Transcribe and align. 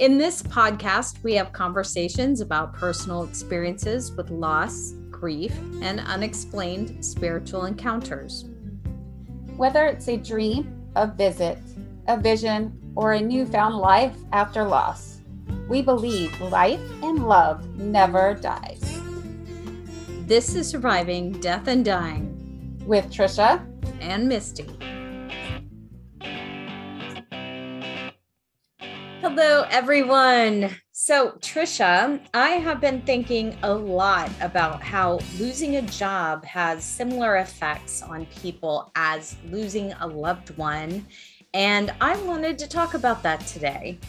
In 0.00 0.16
this 0.16 0.42
podcast, 0.42 1.22
we 1.22 1.34
have 1.34 1.52
conversations 1.52 2.40
about 2.40 2.72
personal 2.72 3.22
experiences 3.22 4.10
with 4.12 4.30
loss, 4.30 4.92
grief, 5.10 5.54
and 5.82 6.00
unexplained 6.00 7.04
spiritual 7.04 7.66
encounters. 7.66 8.46
Whether 9.58 9.84
it's 9.84 10.08
a 10.08 10.16
dream, 10.16 10.90
a 10.96 11.06
visit, 11.06 11.58
a 12.08 12.16
vision, 12.16 12.80
or 12.96 13.12
a 13.12 13.20
newfound 13.20 13.76
life 13.76 14.16
after 14.32 14.64
loss, 14.64 15.20
we 15.68 15.82
believe 15.82 16.40
life 16.40 16.80
and 17.02 17.28
love 17.28 17.76
never 17.76 18.32
dies. 18.32 19.02
This 20.20 20.54
is 20.54 20.66
Surviving 20.66 21.32
Death 21.40 21.68
and 21.68 21.84
Dying 21.84 22.82
with 22.86 23.12
Tricia 23.12 23.62
and 24.00 24.26
Misty. 24.26 24.79
Hello, 29.32 29.64
everyone. 29.70 30.74
So, 30.90 31.38
Tricia, 31.38 32.20
I 32.34 32.48
have 32.48 32.80
been 32.80 33.00
thinking 33.02 33.56
a 33.62 33.72
lot 33.72 34.28
about 34.40 34.82
how 34.82 35.20
losing 35.38 35.76
a 35.76 35.82
job 35.82 36.44
has 36.44 36.82
similar 36.82 37.36
effects 37.36 38.02
on 38.02 38.26
people 38.26 38.90
as 38.96 39.36
losing 39.48 39.92
a 39.92 40.06
loved 40.08 40.56
one. 40.58 41.06
And 41.54 41.94
I 42.00 42.20
wanted 42.22 42.58
to 42.58 42.68
talk 42.68 42.94
about 42.94 43.22
that 43.22 43.46
today. 43.46 44.00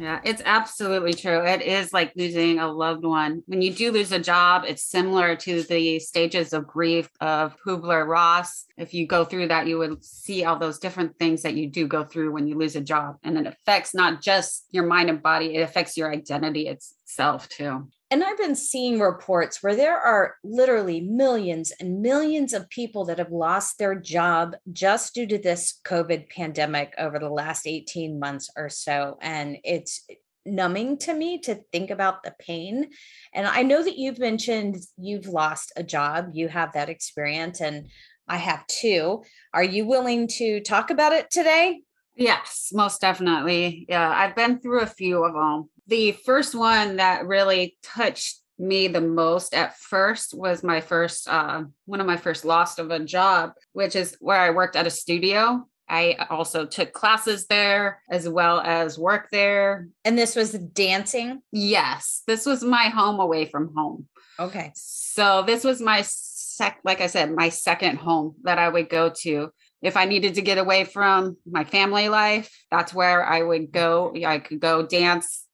Yeah, 0.00 0.18
it's 0.24 0.40
absolutely 0.46 1.12
true. 1.12 1.44
It 1.44 1.60
is 1.60 1.92
like 1.92 2.14
losing 2.16 2.58
a 2.58 2.72
loved 2.72 3.04
one. 3.04 3.42
When 3.44 3.60
you 3.60 3.70
do 3.70 3.92
lose 3.92 4.12
a 4.12 4.18
job, 4.18 4.64
it's 4.66 4.82
similar 4.82 5.36
to 5.36 5.62
the 5.64 5.98
stages 5.98 6.54
of 6.54 6.66
grief 6.66 7.10
of 7.20 7.54
Kubler 7.58 8.08
Ross. 8.08 8.64
If 8.78 8.94
you 8.94 9.06
go 9.06 9.26
through 9.26 9.48
that, 9.48 9.66
you 9.66 9.76
would 9.76 10.02
see 10.02 10.44
all 10.44 10.58
those 10.58 10.78
different 10.78 11.18
things 11.18 11.42
that 11.42 11.52
you 11.52 11.68
do 11.68 11.86
go 11.86 12.04
through 12.04 12.32
when 12.32 12.48
you 12.48 12.56
lose 12.56 12.76
a 12.76 12.80
job. 12.80 13.16
And 13.22 13.36
it 13.36 13.46
affects 13.46 13.94
not 13.94 14.22
just 14.22 14.64
your 14.70 14.86
mind 14.86 15.10
and 15.10 15.22
body, 15.22 15.56
it 15.56 15.60
affects 15.60 15.98
your 15.98 16.10
identity 16.10 16.66
itself 16.66 17.50
too. 17.50 17.86
And 18.10 18.24
I've 18.24 18.38
been 18.38 18.56
seeing 18.56 18.98
reports 18.98 19.62
where 19.62 19.76
there 19.76 19.96
are 19.96 20.34
literally 20.42 21.00
millions 21.00 21.72
and 21.78 22.02
millions 22.02 22.52
of 22.52 22.68
people 22.68 23.04
that 23.04 23.18
have 23.18 23.30
lost 23.30 23.78
their 23.78 23.94
job 23.94 24.56
just 24.72 25.14
due 25.14 25.28
to 25.28 25.38
this 25.38 25.80
COVID 25.84 26.28
pandemic 26.28 26.92
over 26.98 27.20
the 27.20 27.30
last 27.30 27.68
18 27.68 28.18
months 28.18 28.50
or 28.56 28.68
so. 28.68 29.16
And 29.22 29.58
it's 29.62 30.04
numbing 30.44 30.98
to 30.98 31.14
me 31.14 31.38
to 31.38 31.60
think 31.70 31.90
about 31.90 32.24
the 32.24 32.34
pain. 32.40 32.90
And 33.32 33.46
I 33.46 33.62
know 33.62 33.82
that 33.82 33.96
you've 33.96 34.18
mentioned 34.18 34.78
you've 34.96 35.26
lost 35.26 35.72
a 35.76 35.84
job, 35.84 36.30
you 36.32 36.48
have 36.48 36.72
that 36.72 36.88
experience, 36.88 37.60
and 37.60 37.90
I 38.26 38.38
have 38.38 38.66
too. 38.66 39.22
Are 39.54 39.62
you 39.62 39.86
willing 39.86 40.26
to 40.38 40.60
talk 40.60 40.90
about 40.90 41.12
it 41.12 41.30
today? 41.30 41.82
Yes, 42.16 42.70
most 42.72 43.00
definitely. 43.00 43.86
Yeah, 43.88 44.08
I've 44.08 44.36
been 44.36 44.60
through 44.60 44.80
a 44.80 44.86
few 44.86 45.24
of 45.24 45.32
them 45.32 45.70
the 45.90 46.12
first 46.12 46.54
one 46.54 46.96
that 46.96 47.26
really 47.26 47.76
touched 47.82 48.38
me 48.58 48.88
the 48.88 49.00
most 49.00 49.54
at 49.54 49.76
first 49.78 50.32
was 50.32 50.62
my 50.62 50.80
first 50.80 51.28
uh, 51.28 51.64
one 51.86 52.00
of 52.00 52.06
my 52.06 52.16
first 52.16 52.44
lost 52.44 52.78
of 52.78 52.90
a 52.90 53.00
job 53.00 53.52
which 53.72 53.96
is 53.96 54.16
where 54.20 54.40
i 54.40 54.50
worked 54.50 54.76
at 54.76 54.86
a 54.86 54.90
studio. 54.90 55.66
I 55.88 56.28
also 56.30 56.66
took 56.66 56.92
classes 56.92 57.46
there 57.48 58.00
as 58.08 58.28
well 58.28 58.60
as 58.60 58.96
work 58.96 59.26
there. 59.32 59.88
And 60.04 60.16
this 60.16 60.36
was 60.36 60.52
dancing? 60.52 61.42
Yes 61.50 62.22
this 62.26 62.46
was 62.46 62.62
my 62.62 62.84
home 62.84 63.18
away 63.18 63.46
from 63.46 63.74
home. 63.74 64.06
Okay. 64.38 64.70
So 64.74 65.42
this 65.42 65.64
was 65.64 65.80
my 65.80 66.02
sec 66.02 66.78
like 66.84 67.00
i 67.00 67.08
said 67.08 67.34
my 67.34 67.48
second 67.48 67.96
home 67.96 68.36
that 68.44 68.58
i 68.58 68.68
would 68.68 68.88
go 68.88 69.10
to. 69.22 69.50
If 69.82 69.96
I 69.96 70.04
needed 70.04 70.34
to 70.34 70.42
get 70.42 70.58
away 70.58 70.84
from 70.84 71.38
my 71.50 71.64
family 71.64 72.10
life, 72.10 72.54
that's 72.70 72.92
where 72.92 73.24
I 73.24 73.42
would 73.42 73.72
go. 73.72 74.14
I 74.26 74.38
could 74.38 74.60
go 74.60 74.86
dance 74.86 75.46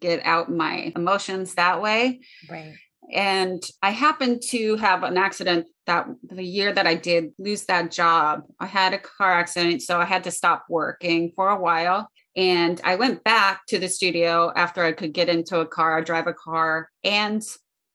get 0.00 0.24
out 0.24 0.50
my 0.50 0.92
emotions 0.96 1.54
that 1.54 1.80
way. 1.80 2.20
Right. 2.48 2.74
And 3.12 3.62
I 3.82 3.90
happened 3.90 4.42
to 4.48 4.76
have 4.76 5.02
an 5.02 5.18
accident 5.18 5.66
that 5.86 6.06
the 6.22 6.42
year 6.42 6.72
that 6.72 6.86
I 6.86 6.94
did 6.94 7.32
lose 7.38 7.64
that 7.66 7.90
job. 7.90 8.44
I 8.58 8.66
had 8.66 8.94
a 8.94 8.98
car 8.98 9.32
accident, 9.32 9.82
so 9.82 10.00
I 10.00 10.04
had 10.04 10.24
to 10.24 10.30
stop 10.30 10.64
working 10.68 11.32
for 11.36 11.50
a 11.50 11.60
while. 11.60 12.08
And 12.36 12.80
I 12.82 12.96
went 12.96 13.22
back 13.22 13.66
to 13.68 13.78
the 13.78 13.88
studio 13.88 14.52
after 14.56 14.82
I 14.82 14.92
could 14.92 15.12
get 15.12 15.28
into 15.28 15.60
a 15.60 15.66
car, 15.66 16.02
drive 16.02 16.26
a 16.26 16.34
car, 16.34 16.88
and 17.04 17.42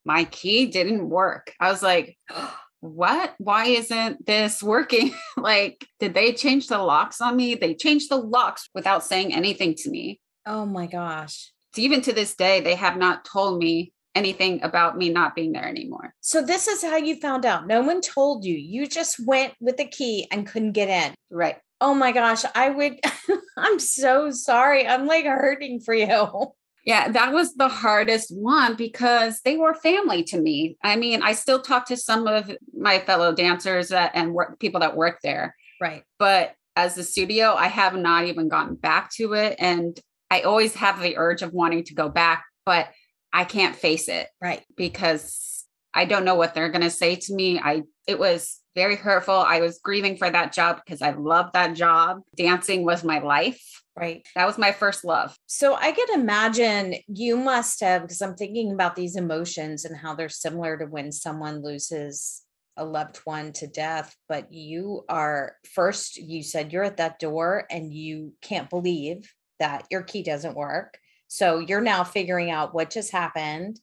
my 0.05 0.23
key 0.25 0.67
didn't 0.67 1.09
work. 1.09 1.53
I 1.59 1.69
was 1.69 1.83
like, 1.83 2.17
what? 2.81 3.35
Why 3.39 3.65
isn't 3.65 4.25
this 4.25 4.63
working? 4.63 5.13
like, 5.37 5.85
did 5.99 6.13
they 6.13 6.31
change 6.33 6.67
the 6.67 6.77
locks 6.77 7.19
on 7.19 7.35
me? 7.35 7.55
They 7.55 7.75
changed 7.75 8.09
the 8.09 8.17
locks 8.17 8.69
without 8.73 9.03
saying 9.03 9.33
anything 9.33 9.75
to 9.79 9.89
me. 9.89 10.21
Oh 10.49 10.65
my 10.65 10.87
gosh. 10.87 11.53
So 11.75 11.81
even 11.81 12.01
to 12.01 12.11
this 12.11 12.35
day, 12.35 12.59
they 12.59 12.73
have 12.73 12.97
not 12.97 13.23
told 13.23 13.59
me 13.59 13.93
anything 14.15 14.63
about 14.63 14.97
me 14.97 15.09
not 15.09 15.35
being 15.35 15.51
there 15.51 15.67
anymore. 15.67 16.15
So 16.21 16.41
this 16.41 16.67
is 16.67 16.81
how 16.81 16.97
you 16.97 17.17
found 17.17 17.45
out. 17.45 17.67
No 17.67 17.81
one 17.81 18.01
told 18.01 18.43
you. 18.43 18.55
You 18.55 18.87
just 18.87 19.23
went 19.27 19.53
with 19.61 19.77
the 19.77 19.85
key 19.85 20.27
and 20.31 20.47
couldn't 20.47 20.71
get 20.71 20.89
in. 20.89 21.13
Right. 21.29 21.57
Oh 21.79 21.93
my 21.93 22.11
gosh. 22.11 22.43
I 22.55 22.71
would, 22.71 22.99
I'm 23.57 23.77
so 23.77 24.31
sorry. 24.31 24.87
I'm 24.87 25.05
like 25.05 25.25
hurting 25.25 25.81
for 25.81 25.93
you. 25.93 26.07
Yeah, 26.85 27.11
that 27.11 27.33
was 27.33 27.53
the 27.53 27.67
hardest 27.67 28.33
one 28.33 28.75
because 28.75 29.41
they 29.41 29.57
were 29.57 29.75
family 29.75 30.23
to 30.23 30.41
me. 30.41 30.77
I 30.81 30.95
mean, 30.95 31.21
I 31.21 31.33
still 31.33 31.61
talk 31.61 31.85
to 31.87 31.97
some 31.97 32.25
of 32.25 32.49
my 32.73 32.99
fellow 32.99 33.35
dancers 33.35 33.89
that, 33.89 34.11
and 34.15 34.33
work, 34.33 34.57
people 34.59 34.79
that 34.79 34.95
work 34.95 35.19
there. 35.21 35.55
Right. 35.79 36.03
But 36.17 36.55
as 36.75 36.95
the 36.95 37.03
studio, 37.03 37.53
I 37.53 37.67
have 37.67 37.95
not 37.95 38.25
even 38.25 38.47
gotten 38.47 38.75
back 38.75 39.11
to 39.15 39.33
it. 39.33 39.57
And 39.59 39.99
I 40.29 40.41
always 40.41 40.75
have 40.75 41.01
the 41.01 41.17
urge 41.17 41.41
of 41.41 41.53
wanting 41.53 41.83
to 41.85 41.93
go 41.93 42.09
back, 42.09 42.45
but 42.65 42.89
I 43.33 43.43
can't 43.43 43.75
face 43.75 44.07
it. 44.07 44.27
Right. 44.41 44.63
Because 44.75 45.65
I 45.93 46.05
don't 46.05 46.25
know 46.25 46.35
what 46.35 46.53
they're 46.53 46.69
going 46.69 46.81
to 46.81 46.89
say 46.89 47.15
to 47.15 47.33
me. 47.33 47.59
I 47.59 47.83
it 48.07 48.19
was 48.19 48.59
very 48.75 48.95
hurtful. 48.95 49.35
I 49.35 49.59
was 49.61 49.79
grieving 49.83 50.17
for 50.17 50.29
that 50.29 50.53
job 50.53 50.81
because 50.83 51.01
I 51.01 51.11
loved 51.11 51.53
that 51.53 51.75
job. 51.75 52.21
Dancing 52.35 52.85
was 52.85 53.03
my 53.03 53.19
life. 53.19 53.61
Right. 53.95 54.25
That 54.35 54.47
was 54.47 54.57
my 54.57 54.71
first 54.71 55.03
love. 55.03 55.35
So 55.47 55.75
I 55.75 55.91
can 55.91 56.21
imagine 56.21 56.95
you 57.07 57.35
must 57.35 57.81
have, 57.81 58.03
because 58.03 58.21
I'm 58.21 58.35
thinking 58.35 58.71
about 58.71 58.95
these 58.95 59.17
emotions 59.17 59.83
and 59.83 59.97
how 59.97 60.15
they're 60.15 60.29
similar 60.29 60.77
to 60.77 60.85
when 60.85 61.11
someone 61.11 61.61
loses 61.61 62.43
a 62.77 62.85
loved 62.85 63.17
one 63.25 63.51
to 63.53 63.67
death. 63.67 64.15
But 64.29 64.53
you 64.53 65.03
are 65.09 65.55
first, 65.73 66.15
you 66.15 66.43
said 66.43 66.71
you're 66.71 66.83
at 66.83 66.97
that 66.97 67.19
door 67.19 67.65
and 67.69 67.93
you 67.93 68.33
can't 68.41 68.69
believe 68.69 69.29
that 69.59 69.85
your 69.89 70.03
key 70.03 70.23
doesn't 70.23 70.55
work. 70.55 70.99
So 71.27 71.59
you're 71.59 71.81
now 71.81 72.03
figuring 72.03 72.49
out 72.49 72.73
what 72.73 72.89
just 72.89 73.11
happened. 73.11 73.79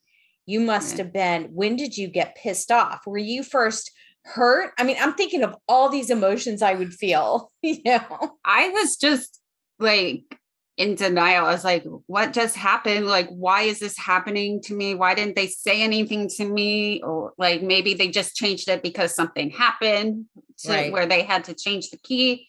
You 0.46 0.60
must 0.60 0.98
have 0.98 1.12
been, 1.12 1.44
when 1.52 1.76
did 1.76 1.96
you 1.96 2.08
get 2.08 2.36
pissed 2.36 2.70
off? 2.70 3.06
Were 3.06 3.18
you 3.18 3.42
first 3.42 3.92
hurt? 4.24 4.72
I 4.78 4.84
mean, 4.84 4.96
I'm 5.00 5.14
thinking 5.14 5.42
of 5.42 5.56
all 5.68 5.88
these 5.88 6.10
emotions 6.10 6.62
I 6.62 6.74
would 6.74 6.92
feel, 6.92 7.52
you 7.62 7.78
know. 7.84 8.36
I 8.44 8.68
was 8.70 8.96
just 8.96 9.40
like 9.78 10.38
in 10.76 10.94
denial. 10.94 11.46
I 11.46 11.52
was 11.52 11.64
like, 11.64 11.84
what 12.06 12.32
just 12.32 12.56
happened? 12.56 13.06
Like, 13.06 13.28
why 13.28 13.62
is 13.62 13.78
this 13.78 13.96
happening 13.96 14.60
to 14.62 14.74
me? 14.74 14.94
Why 14.94 15.14
didn't 15.14 15.36
they 15.36 15.46
say 15.46 15.82
anything 15.82 16.28
to 16.36 16.44
me? 16.44 17.02
Or 17.02 17.32
like 17.38 17.62
maybe 17.62 17.94
they 17.94 18.08
just 18.08 18.36
changed 18.36 18.68
it 18.68 18.82
because 18.82 19.14
something 19.14 19.50
happened 19.50 20.26
to 20.58 20.70
right. 20.70 20.92
where 20.92 21.06
they 21.06 21.22
had 21.22 21.44
to 21.44 21.54
change 21.54 21.90
the 21.90 21.98
key 21.98 22.46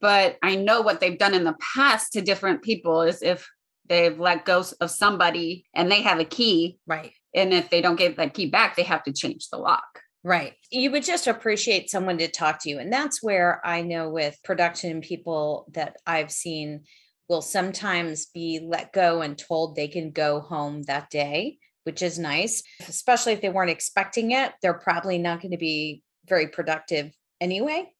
but 0.00 0.36
I 0.42 0.56
know 0.56 0.82
what 0.82 1.00
they've 1.00 1.18
done 1.18 1.34
in 1.34 1.44
the 1.44 1.56
past 1.74 2.12
to 2.12 2.20
different 2.20 2.62
people 2.62 3.02
is 3.02 3.22
if 3.22 3.48
they've 3.88 4.18
let 4.18 4.44
go 4.44 4.64
of 4.80 4.90
somebody 4.90 5.66
and 5.74 5.90
they 5.90 6.02
have 6.02 6.18
a 6.18 6.24
key. 6.24 6.78
Right. 6.86 7.12
And 7.34 7.52
if 7.52 7.70
they 7.70 7.80
don't 7.80 7.96
get 7.96 8.16
that 8.16 8.34
key 8.34 8.46
back, 8.46 8.76
they 8.76 8.82
have 8.82 9.02
to 9.04 9.12
change 9.12 9.48
the 9.48 9.58
lock. 9.58 10.00
Right. 10.22 10.54
You 10.70 10.90
would 10.90 11.04
just 11.04 11.26
appreciate 11.26 11.90
someone 11.90 12.18
to 12.18 12.28
talk 12.28 12.62
to 12.62 12.70
you. 12.70 12.78
And 12.78 12.92
that's 12.92 13.22
where 13.22 13.60
I 13.64 13.82
know 13.82 14.08
with 14.08 14.38
production 14.42 15.00
people 15.00 15.66
that 15.72 15.96
I've 16.06 16.30
seen 16.30 16.84
will 17.28 17.42
sometimes 17.42 18.26
be 18.26 18.60
let 18.62 18.92
go 18.92 19.20
and 19.20 19.36
told 19.36 19.76
they 19.76 19.88
can 19.88 20.10
go 20.12 20.40
home 20.40 20.82
that 20.84 21.10
day, 21.10 21.58
which 21.84 22.00
is 22.00 22.18
nice, 22.18 22.62
especially 22.88 23.32
if 23.32 23.42
they 23.42 23.50
weren't 23.50 23.70
expecting 23.70 24.32
it. 24.32 24.52
They're 24.62 24.74
probably 24.74 25.18
not 25.18 25.42
going 25.42 25.52
to 25.52 25.58
be 25.58 26.02
very 26.26 26.48
productive 26.48 27.12
anyway 27.40 27.93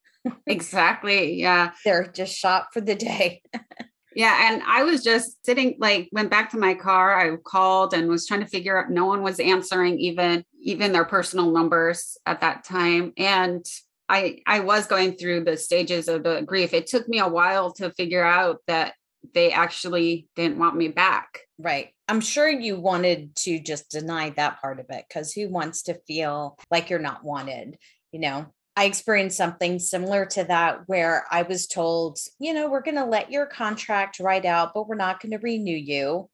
exactly. 0.47 1.35
Yeah. 1.35 1.73
They're 1.85 2.07
just 2.07 2.37
shot 2.37 2.69
for 2.73 2.81
the 2.81 2.95
day. 2.95 3.43
yeah. 4.17 4.53
And 4.53 4.63
I 4.67 4.85
was 4.85 5.03
just 5.03 5.45
sitting, 5.45 5.77
like, 5.79 6.09
went 6.13 6.31
back 6.31 6.51
to 6.51 6.59
my 6.59 6.75
car. 6.75 7.19
I 7.19 7.37
called 7.37 7.95
and 7.95 8.09
was 8.09 8.27
trying 8.27 8.41
to 8.41 8.47
figure 8.47 8.79
out, 8.79 8.91
no 8.91 9.07
one 9.07 9.23
was 9.23 9.41
answering 9.41 9.99
even, 9.99 10.45
even 10.61 10.93
their 10.93 11.05
personal 11.05 11.51
numbers 11.51 12.17
at 12.27 12.41
that 12.41 12.65
time. 12.65 13.13
And 13.17 13.65
I, 14.09 14.41
I 14.47 14.61
was 14.61 14.87
going 14.87 15.17
through 15.17 15.45
the 15.45 15.57
stages 15.57 16.09
of 16.09 16.23
the 16.23 16.43
grief. 16.43 16.75
It 16.75 16.87
took 16.87 17.09
me 17.09 17.19
a 17.19 17.29
while 17.29 17.73
to 17.75 17.91
figure 17.91 18.25
out 18.25 18.59
that 18.67 18.95
they 19.33 19.53
actually 19.53 20.29
didn't 20.37 20.59
want 20.59 20.77
me 20.77 20.89
back. 20.89 21.41
Right. 21.59 21.91
I'm 22.09 22.21
sure 22.21 22.49
you 22.49 22.79
wanted 22.79 23.35
to 23.37 23.59
just 23.59 23.91
deny 23.91 24.31
that 24.31 24.61
part 24.61 24.81
of 24.81 24.87
it 24.91 25.05
because 25.09 25.33
who 25.33 25.49
wants 25.49 25.85
to 25.85 25.99
feel 26.07 26.59
like 26.71 26.91
you're 26.91 26.99
not 26.99 27.25
wanted, 27.25 27.79
you 28.13 28.21
know? 28.21 28.47
I 28.77 28.87
experienced 28.87 29.37
something 29.37 29.79
similar 29.79 30.27
to 30.27 30.45
that 30.45 30.81
where 30.87 31.27
I 31.31 31.43
was 31.43 31.67
told, 31.67 32.19
you 32.41 32.53
know, 32.53 32.69
we're 32.69 32.83
going 32.83 32.97
to 32.97 33.05
let 33.05 33.31
your 33.31 33.47
contract 33.47 34.19
right 34.19 34.45
out, 34.45 34.73
but 34.75 34.89
we're 34.89 34.97
not 34.97 35.21
going 35.21 35.33
to 35.33 35.39
renew 35.39 35.77
you. 35.77 36.29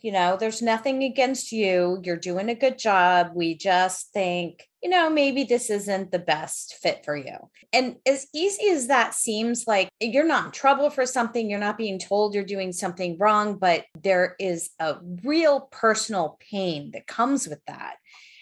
You 0.00 0.12
know, 0.12 0.36
there's 0.36 0.62
nothing 0.62 1.04
against 1.04 1.52
you. 1.52 2.00
You're 2.04 2.16
doing 2.16 2.48
a 2.48 2.54
good 2.54 2.78
job. 2.78 3.30
We 3.34 3.56
just 3.56 4.12
think, 4.12 4.68
you 4.82 4.90
know, 4.90 5.08
maybe 5.08 5.44
this 5.44 5.70
isn't 5.70 6.12
the 6.12 6.18
best 6.18 6.74
fit 6.82 7.04
for 7.04 7.16
you. 7.16 7.36
And 7.72 7.96
as 8.06 8.26
easy 8.34 8.68
as 8.68 8.88
that 8.88 9.14
seems, 9.14 9.66
like 9.66 9.88
you're 10.00 10.26
not 10.26 10.46
in 10.46 10.50
trouble 10.52 10.90
for 10.90 11.06
something, 11.06 11.48
you're 11.48 11.58
not 11.58 11.78
being 11.78 11.98
told 11.98 12.34
you're 12.34 12.44
doing 12.44 12.72
something 12.72 13.16
wrong, 13.18 13.58
but 13.58 13.84
there 14.00 14.36
is 14.38 14.70
a 14.78 14.96
real 15.24 15.62
personal 15.72 16.38
pain 16.50 16.90
that 16.92 17.06
comes 17.06 17.48
with 17.48 17.64
that. 17.66 17.96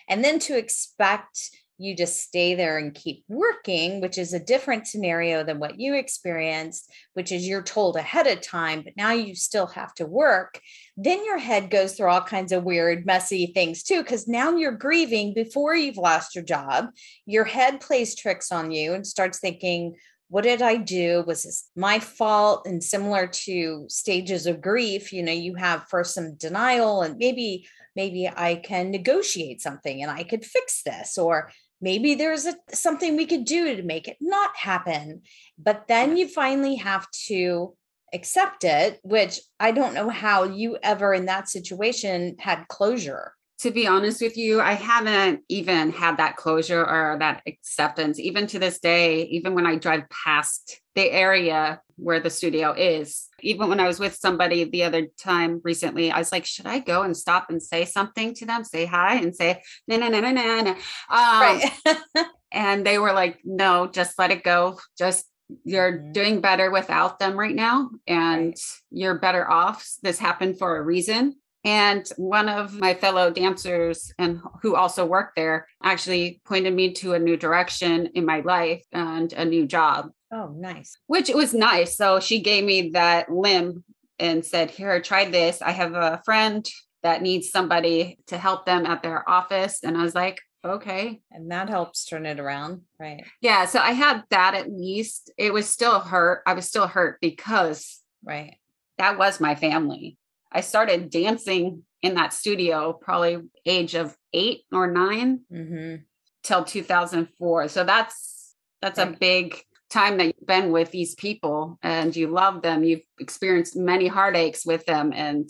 And 0.08 0.24
then 0.24 0.38
to 0.40 0.58
expect, 0.58 1.50
you 1.78 1.96
just 1.96 2.20
stay 2.20 2.54
there 2.54 2.78
and 2.78 2.94
keep 2.94 3.24
working, 3.28 4.00
which 4.00 4.18
is 4.18 4.32
a 4.32 4.38
different 4.38 4.86
scenario 4.86 5.42
than 5.42 5.58
what 5.58 5.78
you 5.78 5.94
experienced, 5.94 6.90
which 7.14 7.32
is 7.32 7.46
you're 7.46 7.62
told 7.62 7.96
ahead 7.96 8.26
of 8.26 8.40
time, 8.40 8.82
but 8.82 8.96
now 8.96 9.12
you 9.12 9.34
still 9.34 9.66
have 9.66 9.94
to 9.94 10.06
work. 10.06 10.60
Then 10.96 11.24
your 11.24 11.38
head 11.38 11.70
goes 11.70 11.94
through 11.94 12.10
all 12.10 12.20
kinds 12.20 12.52
of 12.52 12.64
weird, 12.64 13.04
messy 13.06 13.46
things 13.46 13.82
too, 13.82 14.02
because 14.02 14.28
now 14.28 14.56
you're 14.56 14.72
grieving 14.72 15.34
before 15.34 15.74
you've 15.74 15.96
lost 15.96 16.34
your 16.34 16.44
job. 16.44 16.88
Your 17.26 17.44
head 17.44 17.80
plays 17.80 18.14
tricks 18.14 18.52
on 18.52 18.70
you 18.70 18.94
and 18.94 19.06
starts 19.06 19.40
thinking, 19.40 19.94
what 20.28 20.44
did 20.44 20.62
I 20.62 20.76
do? 20.76 21.22
Was 21.26 21.42
this 21.42 21.70
my 21.76 21.98
fault? 21.98 22.66
And 22.66 22.82
similar 22.82 23.26
to 23.26 23.86
stages 23.88 24.46
of 24.46 24.60
grief, 24.60 25.12
you 25.12 25.22
know, 25.22 25.32
you 25.32 25.54
have 25.54 25.88
first 25.88 26.14
some 26.14 26.34
denial 26.34 27.02
and 27.02 27.16
maybe 27.18 27.66
maybe 27.96 28.28
I 28.28 28.56
can 28.56 28.90
negotiate 28.90 29.60
something 29.60 30.02
and 30.02 30.10
I 30.10 30.24
could 30.24 30.44
fix 30.44 30.82
this 30.82 31.16
or 31.16 31.50
maybe 31.80 32.14
there's 32.14 32.46
a, 32.46 32.54
something 32.72 33.16
we 33.16 33.26
could 33.26 33.44
do 33.44 33.76
to 33.76 33.82
make 33.82 34.08
it 34.08 34.16
not 34.20 34.56
happen 34.56 35.22
but 35.58 35.86
then 35.88 36.16
you 36.16 36.28
finally 36.28 36.76
have 36.76 37.10
to 37.10 37.74
accept 38.12 38.64
it 38.64 39.00
which 39.02 39.40
i 39.58 39.70
don't 39.70 39.94
know 39.94 40.08
how 40.08 40.44
you 40.44 40.78
ever 40.82 41.12
in 41.12 41.26
that 41.26 41.48
situation 41.48 42.36
had 42.38 42.66
closure 42.68 43.32
to 43.64 43.70
be 43.70 43.86
honest 43.86 44.20
with 44.20 44.36
you, 44.36 44.60
I 44.60 44.74
haven't 44.74 45.40
even 45.48 45.90
had 45.90 46.18
that 46.18 46.36
closure 46.36 46.84
or 46.84 47.16
that 47.20 47.40
acceptance. 47.46 48.20
Even 48.20 48.46
to 48.48 48.58
this 48.58 48.78
day, 48.78 49.22
even 49.22 49.54
when 49.54 49.64
I 49.64 49.76
drive 49.76 50.02
past 50.10 50.82
the 50.94 51.10
area 51.10 51.80
where 51.96 52.20
the 52.20 52.28
studio 52.28 52.72
is, 52.72 53.26
even 53.40 53.70
when 53.70 53.80
I 53.80 53.86
was 53.86 53.98
with 53.98 54.16
somebody 54.16 54.64
the 54.64 54.82
other 54.82 55.06
time 55.16 55.62
recently, 55.64 56.10
I 56.10 56.18
was 56.18 56.30
like, 56.30 56.44
should 56.44 56.66
I 56.66 56.80
go 56.80 57.04
and 57.04 57.16
stop 57.16 57.46
and 57.48 57.62
say 57.62 57.86
something 57.86 58.34
to 58.34 58.44
them, 58.44 58.64
say 58.64 58.84
hi 58.84 59.14
and 59.14 59.34
say, 59.34 59.62
no, 59.88 59.96
no, 59.96 60.08
no, 60.08 60.20
no, 60.20 60.30
no, 60.30 60.60
no. 60.60 60.70
Um, 60.70 60.76
right. 61.08 61.70
and 62.52 62.84
they 62.84 62.98
were 62.98 63.14
like, 63.14 63.38
no, 63.44 63.86
just 63.86 64.18
let 64.18 64.30
it 64.30 64.42
go. 64.42 64.78
Just 64.98 65.24
you're 65.64 65.92
mm-hmm. 65.92 66.12
doing 66.12 66.40
better 66.42 66.70
without 66.70 67.18
them 67.18 67.34
right 67.38 67.54
now 67.54 67.88
and 68.06 68.48
right. 68.48 68.60
you're 68.90 69.18
better 69.18 69.50
off. 69.50 69.90
This 70.02 70.18
happened 70.18 70.58
for 70.58 70.76
a 70.76 70.82
reason 70.82 71.36
and 71.64 72.06
one 72.16 72.48
of 72.48 72.78
my 72.78 72.94
fellow 72.94 73.30
dancers 73.30 74.12
and 74.18 74.40
who 74.62 74.76
also 74.76 75.06
worked 75.06 75.36
there 75.36 75.66
actually 75.82 76.40
pointed 76.44 76.74
me 76.74 76.92
to 76.94 77.14
a 77.14 77.18
new 77.18 77.36
direction 77.36 78.10
in 78.14 78.26
my 78.26 78.40
life 78.40 78.84
and 78.92 79.32
a 79.32 79.44
new 79.44 79.66
job. 79.66 80.10
Oh, 80.30 80.54
nice. 80.56 80.96
Which 81.06 81.30
was 81.30 81.54
nice. 81.54 81.96
So 81.96 82.20
she 82.20 82.40
gave 82.40 82.64
me 82.64 82.90
that 82.90 83.30
limb 83.30 83.84
and 84.18 84.44
said, 84.44 84.70
Here, 84.70 85.00
try 85.00 85.30
this. 85.30 85.62
I 85.62 85.70
have 85.70 85.94
a 85.94 86.20
friend 86.24 86.68
that 87.02 87.22
needs 87.22 87.50
somebody 87.50 88.18
to 88.26 88.38
help 88.38 88.66
them 88.66 88.86
at 88.86 89.02
their 89.02 89.28
office. 89.28 89.80
And 89.84 89.96
I 89.96 90.02
was 90.02 90.14
like, 90.14 90.40
okay. 90.64 91.20
And 91.30 91.50
that 91.50 91.68
helps 91.68 92.04
turn 92.04 92.26
it 92.26 92.40
around. 92.40 92.82
Right. 92.98 93.24
Yeah. 93.40 93.66
So 93.66 93.78
I 93.78 93.92
had 93.92 94.22
that 94.30 94.54
at 94.54 94.72
least. 94.72 95.30
It 95.36 95.52
was 95.52 95.68
still 95.68 96.00
hurt. 96.00 96.42
I 96.46 96.54
was 96.54 96.66
still 96.66 96.86
hurt 96.86 97.20
because 97.20 98.00
right. 98.24 98.56
That 98.98 99.18
was 99.18 99.40
my 99.40 99.54
family. 99.54 100.16
I 100.54 100.60
started 100.60 101.10
dancing 101.10 101.82
in 102.00 102.14
that 102.14 102.32
studio 102.32 102.92
probably 102.92 103.38
age 103.66 103.94
of 103.94 104.16
eight 104.32 104.62
or 104.72 104.90
9 104.90 105.40
mm-hmm. 105.52 105.96
till 106.42 106.64
2004. 106.64 107.68
So 107.68 107.84
that's 107.84 108.54
that's 108.80 108.98
right. 108.98 109.08
a 109.08 109.18
big 109.18 109.60
time 109.90 110.18
that 110.18 110.26
you've 110.26 110.46
been 110.46 110.70
with 110.70 110.90
these 110.90 111.14
people 111.14 111.78
and 111.82 112.14
you 112.14 112.28
love 112.28 112.62
them. 112.62 112.84
You've 112.84 113.02
experienced 113.18 113.76
many 113.76 114.06
heartaches 114.06 114.64
with 114.64 114.84
them 114.86 115.12
and 115.14 115.48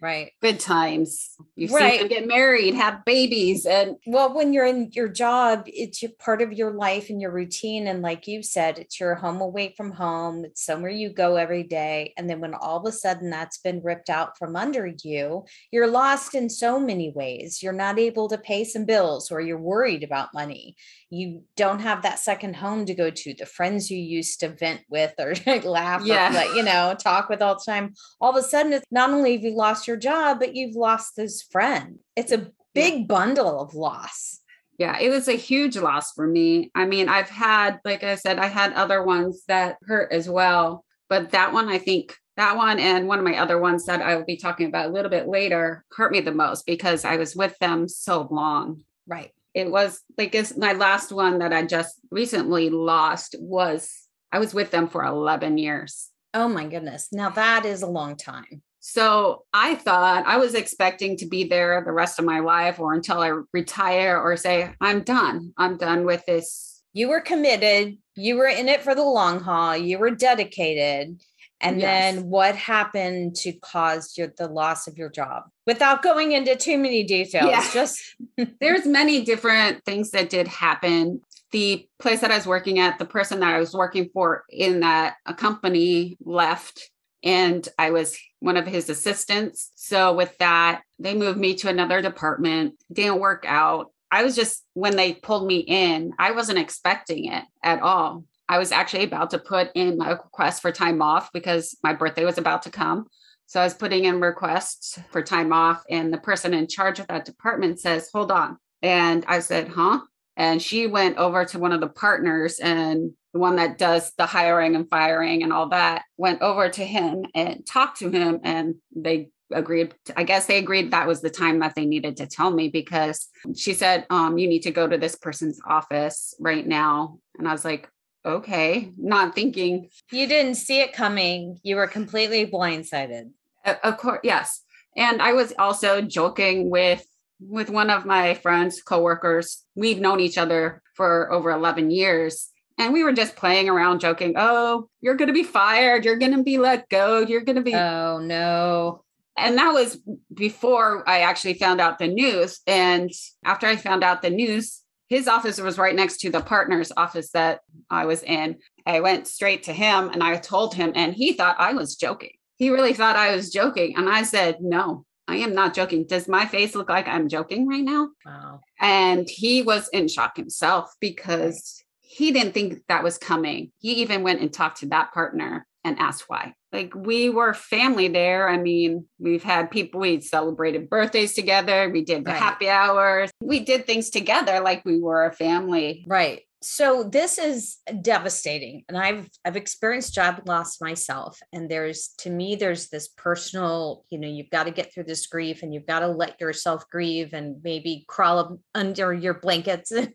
right. 0.00 0.32
Good 0.40 0.60
times. 0.60 1.36
You've 1.54 1.72
right. 1.72 2.00
them 2.00 2.08
get 2.08 2.26
married 2.26 2.74
have 2.74 3.04
babies 3.04 3.66
and 3.66 3.96
well 4.06 4.34
when 4.34 4.52
you're 4.52 4.66
in 4.66 4.90
your 4.92 5.08
job 5.08 5.64
it's 5.66 6.02
your 6.02 6.12
part 6.18 6.40
of 6.42 6.52
your 6.52 6.72
life 6.72 7.10
and 7.10 7.20
your 7.20 7.32
routine 7.32 7.88
and 7.88 8.02
like 8.02 8.26
you 8.26 8.42
said 8.42 8.78
it's 8.78 9.00
your 9.00 9.14
home 9.14 9.40
away 9.40 9.74
from 9.76 9.90
home 9.90 10.44
it's 10.44 10.64
somewhere 10.64 10.90
you 10.90 11.10
go 11.10 11.36
every 11.36 11.62
day 11.62 12.12
and 12.16 12.30
then 12.30 12.40
when 12.40 12.54
all 12.54 12.78
of 12.78 12.86
a 12.86 12.92
sudden 12.92 13.30
that's 13.30 13.58
been 13.58 13.82
ripped 13.82 14.10
out 14.10 14.38
from 14.38 14.54
under 14.54 14.86
you 15.02 15.44
you're 15.70 15.88
lost 15.88 16.34
in 16.34 16.48
so 16.48 16.78
many 16.78 17.10
ways. 17.10 17.62
You're 17.62 17.72
not 17.72 17.98
able 17.98 18.28
to 18.28 18.38
pay 18.38 18.64
some 18.64 18.84
bills 18.84 19.30
or 19.30 19.40
you're 19.40 19.58
worried 19.58 20.02
about 20.02 20.34
money. 20.34 20.76
You 21.10 21.42
don't 21.56 21.80
have 21.80 22.02
that 22.02 22.18
second 22.18 22.56
home 22.56 22.86
to 22.86 22.94
go 22.94 23.10
to 23.10 23.34
the 23.34 23.46
friends 23.46 23.90
you 23.90 23.98
used 23.98 24.40
to 24.40 24.48
vent 24.48 24.82
with 24.88 25.14
or 25.18 25.34
laugh 25.64 26.04
yeah. 26.04 26.30
or 26.30 26.54
you 26.54 26.62
know 26.62 26.94
talk 26.98 27.28
with 27.28 27.42
all 27.42 27.54
the 27.54 27.64
time. 27.64 27.94
All 28.20 28.30
of 28.30 28.36
a 28.36 28.46
sudden 28.46 28.72
it's 28.72 28.86
not 28.90 29.10
only 29.10 29.32
have 29.32 29.42
you 29.42 29.56
lost 29.56 29.87
your 29.88 29.96
job 29.96 30.38
but 30.38 30.54
you've 30.54 30.76
lost 30.76 31.16
this 31.16 31.42
friend 31.42 31.98
it's 32.16 32.32
a 32.32 32.50
big 32.74 33.08
bundle 33.08 33.60
of 33.60 33.74
loss 33.74 34.40
yeah 34.78 34.98
it 35.00 35.08
was 35.08 35.26
a 35.26 35.32
huge 35.32 35.76
loss 35.76 36.12
for 36.12 36.26
me 36.26 36.70
i 36.74 36.84
mean 36.84 37.08
i've 37.08 37.30
had 37.30 37.80
like 37.84 38.04
i 38.04 38.14
said 38.14 38.38
i 38.38 38.46
had 38.46 38.72
other 38.74 39.02
ones 39.02 39.42
that 39.48 39.76
hurt 39.86 40.12
as 40.12 40.28
well 40.28 40.84
but 41.08 41.30
that 41.30 41.52
one 41.52 41.68
i 41.68 41.78
think 41.78 42.14
that 42.36 42.56
one 42.56 42.78
and 42.78 43.08
one 43.08 43.18
of 43.18 43.24
my 43.24 43.36
other 43.36 43.58
ones 43.58 43.86
that 43.86 44.00
I 44.00 44.14
will 44.14 44.24
be 44.24 44.36
talking 44.36 44.68
about 44.68 44.86
a 44.86 44.92
little 44.92 45.10
bit 45.10 45.26
later 45.26 45.84
hurt 45.90 46.12
me 46.12 46.20
the 46.20 46.30
most 46.30 46.66
because 46.66 47.04
I 47.04 47.16
was 47.16 47.34
with 47.34 47.58
them 47.58 47.88
so 47.88 48.28
long. 48.30 48.84
Right 49.08 49.32
it 49.58 49.70
was 49.70 50.00
like 50.16 50.30
this 50.30 50.56
my 50.56 50.72
last 50.72 51.10
one 51.10 51.40
that 51.40 51.52
I 51.52 51.64
just 51.64 51.98
recently 52.10 52.70
lost 52.70 53.34
was 53.40 53.92
I 54.30 54.38
was 54.38 54.54
with 54.54 54.70
them 54.70 54.88
for 54.88 55.04
11 55.04 55.58
years. 55.58 56.10
Oh 56.32 56.48
my 56.48 56.66
goodness. 56.66 57.08
Now 57.10 57.30
that 57.30 57.64
is 57.64 57.82
a 57.82 57.88
long 57.88 58.16
time. 58.16 58.62
So 58.90 59.44
I 59.52 59.74
thought 59.74 60.24
I 60.26 60.38
was 60.38 60.54
expecting 60.54 61.18
to 61.18 61.26
be 61.26 61.44
there 61.44 61.82
the 61.84 61.92
rest 61.92 62.18
of 62.18 62.24
my 62.24 62.40
life 62.40 62.80
or 62.80 62.94
until 62.94 63.18
I 63.18 63.38
retire 63.52 64.18
or 64.18 64.34
say, 64.38 64.72
I'm 64.80 65.02
done. 65.02 65.52
I'm 65.58 65.76
done 65.76 66.06
with 66.06 66.24
this. 66.24 66.82
You 66.94 67.10
were 67.10 67.20
committed. 67.20 67.98
You 68.16 68.36
were 68.38 68.46
in 68.46 68.66
it 68.66 68.80
for 68.80 68.94
the 68.94 69.04
long 69.04 69.40
haul. 69.40 69.76
You 69.76 69.98
were 69.98 70.12
dedicated. 70.12 71.20
And 71.60 71.82
yes. 71.82 72.14
then 72.14 72.30
what 72.30 72.56
happened 72.56 73.36
to 73.36 73.52
cause 73.52 74.16
your, 74.16 74.32
the 74.38 74.48
loss 74.48 74.86
of 74.86 74.96
your 74.96 75.10
job? 75.10 75.42
Without 75.66 76.02
going 76.02 76.32
into 76.32 76.56
too 76.56 76.78
many 76.78 77.04
details, 77.04 77.50
yeah. 77.50 77.70
just 77.70 78.00
there's 78.62 78.86
many 78.86 79.22
different 79.22 79.84
things 79.84 80.12
that 80.12 80.30
did 80.30 80.48
happen. 80.48 81.20
The 81.50 81.86
place 81.98 82.22
that 82.22 82.30
I 82.30 82.36
was 82.36 82.46
working 82.46 82.78
at, 82.78 82.98
the 82.98 83.04
person 83.04 83.40
that 83.40 83.54
I 83.54 83.58
was 83.58 83.74
working 83.74 84.08
for 84.14 84.44
in 84.48 84.80
that 84.80 85.16
company 85.36 86.16
left 86.24 86.90
and 87.22 87.66
I 87.78 87.90
was 87.90 88.18
one 88.40 88.56
of 88.56 88.66
his 88.66 88.88
assistants. 88.88 89.70
So 89.74 90.14
with 90.14 90.36
that, 90.38 90.82
they 90.98 91.14
moved 91.14 91.38
me 91.38 91.54
to 91.56 91.68
another 91.68 92.00
department. 92.00 92.74
Didn't 92.92 93.20
work 93.20 93.44
out. 93.46 93.92
I 94.10 94.24
was 94.24 94.36
just 94.36 94.64
when 94.74 94.96
they 94.96 95.14
pulled 95.14 95.46
me 95.46 95.58
in, 95.58 96.12
I 96.18 96.30
wasn't 96.30 96.58
expecting 96.58 97.26
it 97.26 97.44
at 97.62 97.82
all. 97.82 98.24
I 98.48 98.58
was 98.58 98.72
actually 98.72 99.04
about 99.04 99.30
to 99.30 99.38
put 99.38 99.70
in 99.74 99.98
my 99.98 100.10
request 100.12 100.62
for 100.62 100.72
time 100.72 101.02
off 101.02 101.30
because 101.32 101.76
my 101.82 101.92
birthday 101.92 102.24
was 102.24 102.38
about 102.38 102.62
to 102.62 102.70
come. 102.70 103.06
So 103.46 103.60
I 103.60 103.64
was 103.64 103.74
putting 103.74 104.04
in 104.04 104.20
requests 104.20 104.98
for 105.10 105.22
time 105.22 105.52
off, 105.52 105.82
and 105.90 106.12
the 106.12 106.18
person 106.18 106.52
in 106.54 106.66
charge 106.66 106.98
of 106.98 107.06
that 107.08 107.24
department 107.24 107.80
says, 107.80 108.10
Hold 108.12 108.30
on. 108.30 108.58
And 108.82 109.24
I 109.26 109.40
said, 109.40 109.68
Huh? 109.68 110.00
And 110.36 110.62
she 110.62 110.86
went 110.86 111.16
over 111.18 111.44
to 111.46 111.58
one 111.58 111.72
of 111.72 111.80
the 111.80 111.88
partners 111.88 112.58
and 112.58 113.12
the 113.32 113.38
one 113.38 113.56
that 113.56 113.78
does 113.78 114.12
the 114.16 114.26
hiring 114.26 114.74
and 114.74 114.88
firing 114.88 115.42
and 115.42 115.52
all 115.52 115.68
that 115.68 116.02
went 116.16 116.42
over 116.42 116.68
to 116.68 116.84
him 116.84 117.24
and 117.34 117.66
talked 117.66 117.98
to 117.98 118.10
him. 118.10 118.40
And 118.44 118.76
they 118.94 119.30
agreed 119.50 119.94
i 120.14 120.24
guess 120.24 120.44
they 120.44 120.58
agreed 120.58 120.90
that 120.90 121.06
was 121.06 121.22
the 121.22 121.30
time 121.30 121.58
that 121.60 121.74
they 121.74 121.86
needed 121.86 122.18
to 122.18 122.26
tell 122.26 122.50
me 122.50 122.68
because 122.68 123.28
she 123.56 123.72
said 123.72 124.04
um, 124.10 124.36
you 124.36 124.46
need 124.46 124.60
to 124.60 124.70
go 124.70 124.86
to 124.86 124.98
this 124.98 125.14
person's 125.14 125.58
office 125.66 126.34
right 126.38 126.66
now 126.66 127.18
and 127.38 127.48
i 127.48 127.52
was 127.52 127.64
like 127.64 127.88
okay, 128.24 128.92
not 128.96 129.34
thinking. 129.34 129.88
You 130.12 130.26
didn't 130.26 130.56
see 130.56 130.80
it 130.80 130.92
coming. 130.92 131.58
You 131.62 131.76
were 131.76 131.86
completely 131.86 132.46
blindsided. 132.46 133.30
Uh, 133.64 133.74
of 133.82 133.96
course, 133.96 134.20
yes. 134.22 134.62
And 134.96 135.22
I 135.22 135.32
was 135.32 135.52
also 135.58 136.00
joking 136.02 136.70
with 136.70 137.04
with 137.40 137.70
one 137.70 137.88
of 137.88 138.04
my 138.04 138.34
friends, 138.34 138.82
coworkers. 138.82 139.64
We've 139.76 140.00
known 140.00 140.18
each 140.18 140.36
other 140.36 140.82
for 140.94 141.32
over 141.32 141.52
11 141.52 141.92
years. 141.92 142.50
And 142.78 142.92
we 142.92 143.02
were 143.02 143.12
just 143.12 143.36
playing 143.36 143.68
around, 143.68 144.00
joking, 144.00 144.34
oh, 144.36 144.88
you're 145.00 145.16
going 145.16 145.28
to 145.28 145.34
be 145.34 145.42
fired. 145.42 146.04
You're 146.04 146.16
going 146.16 146.36
to 146.36 146.44
be 146.44 146.58
let 146.58 146.88
go. 146.88 147.18
You're 147.18 147.42
going 147.42 147.56
to 147.56 147.62
be. 147.62 147.74
Oh, 147.74 148.18
no. 148.18 149.02
And 149.36 149.58
that 149.58 149.72
was 149.72 149.98
before 150.32 151.08
I 151.08 151.20
actually 151.20 151.54
found 151.54 151.80
out 151.80 151.98
the 151.98 152.08
news. 152.08 152.60
And 152.66 153.10
after 153.44 153.66
I 153.66 153.76
found 153.76 154.04
out 154.04 154.22
the 154.22 154.30
news, 154.30 154.82
his 155.08 155.26
office 155.26 155.60
was 155.60 155.78
right 155.78 155.94
next 155.94 156.18
to 156.18 156.30
the 156.30 156.40
partner's 156.40 156.92
office 156.96 157.30
that 157.30 157.60
I 157.90 158.04
was 158.04 158.22
in. 158.22 158.58
I 158.86 159.00
went 159.00 159.26
straight 159.26 159.64
to 159.64 159.72
him 159.72 160.10
and 160.10 160.22
I 160.22 160.36
told 160.36 160.74
him, 160.74 160.92
and 160.94 161.14
he 161.14 161.32
thought 161.32 161.56
I 161.58 161.72
was 161.72 161.96
joking. 161.96 162.32
He 162.56 162.70
really 162.70 162.92
thought 162.92 163.16
I 163.16 163.34
was 163.34 163.50
joking. 163.50 163.96
And 163.96 164.08
I 164.08 164.22
said, 164.22 164.58
No, 164.60 165.04
I 165.26 165.36
am 165.36 165.54
not 165.54 165.74
joking. 165.74 166.06
Does 166.06 166.28
my 166.28 166.46
face 166.46 166.74
look 166.74 166.88
like 166.88 167.06
I'm 167.06 167.28
joking 167.28 167.68
right 167.68 167.84
now? 167.84 168.08
Wow. 168.26 168.60
And 168.80 169.28
he 169.28 169.62
was 169.62 169.88
in 169.88 170.08
shock 170.08 170.36
himself 170.36 170.92
because 171.00 171.82
he 172.18 172.32
didn't 172.32 172.52
think 172.52 172.82
that 172.88 173.04
was 173.04 173.16
coming. 173.16 173.70
He 173.78 174.02
even 174.02 174.24
went 174.24 174.40
and 174.40 174.52
talked 174.52 174.80
to 174.80 174.86
that 174.86 175.14
partner 175.14 175.64
and 175.84 175.96
asked 176.00 176.24
why. 176.26 176.52
Like 176.72 176.92
we 176.96 177.30
were 177.30 177.54
family 177.54 178.08
there. 178.08 178.48
I 178.48 178.56
mean, 178.56 179.06
we've 179.20 179.44
had 179.44 179.70
people, 179.70 180.00
we 180.00 180.20
celebrated 180.20 180.90
birthdays 180.90 181.34
together, 181.34 181.88
we 181.88 182.04
did 182.04 182.24
the 182.24 182.32
Right. 182.32 182.42
happy 182.42 182.68
hours, 182.68 183.30
we 183.40 183.60
did 183.60 183.86
things 183.86 184.10
together 184.10 184.58
like 184.58 184.84
we 184.84 184.98
were 184.98 185.26
a 185.26 185.32
family. 185.32 186.04
Right. 186.08 186.42
So 186.60 187.04
this 187.04 187.38
is 187.38 187.76
devastating. 188.02 188.82
And 188.88 188.98
I've 188.98 189.28
I've 189.44 189.56
experienced 189.56 190.12
job 190.12 190.42
loss 190.44 190.80
myself. 190.80 191.38
And 191.52 191.70
there's 191.70 192.08
to 192.18 192.30
me, 192.30 192.56
there's 192.56 192.88
this 192.88 193.06
personal, 193.06 194.04
you 194.10 194.18
know, 194.18 194.26
you've 194.26 194.50
got 194.50 194.64
to 194.64 194.72
get 194.72 194.92
through 194.92 195.04
this 195.04 195.28
grief 195.28 195.62
and 195.62 195.72
you've 195.72 195.86
got 195.86 196.00
to 196.00 196.08
let 196.08 196.40
yourself 196.40 196.90
grieve 196.90 197.32
and 197.32 197.62
maybe 197.62 198.04
crawl 198.08 198.40
up 198.40 198.58
under 198.74 199.14
your 199.14 199.34
blankets 199.34 199.92
and 199.92 200.12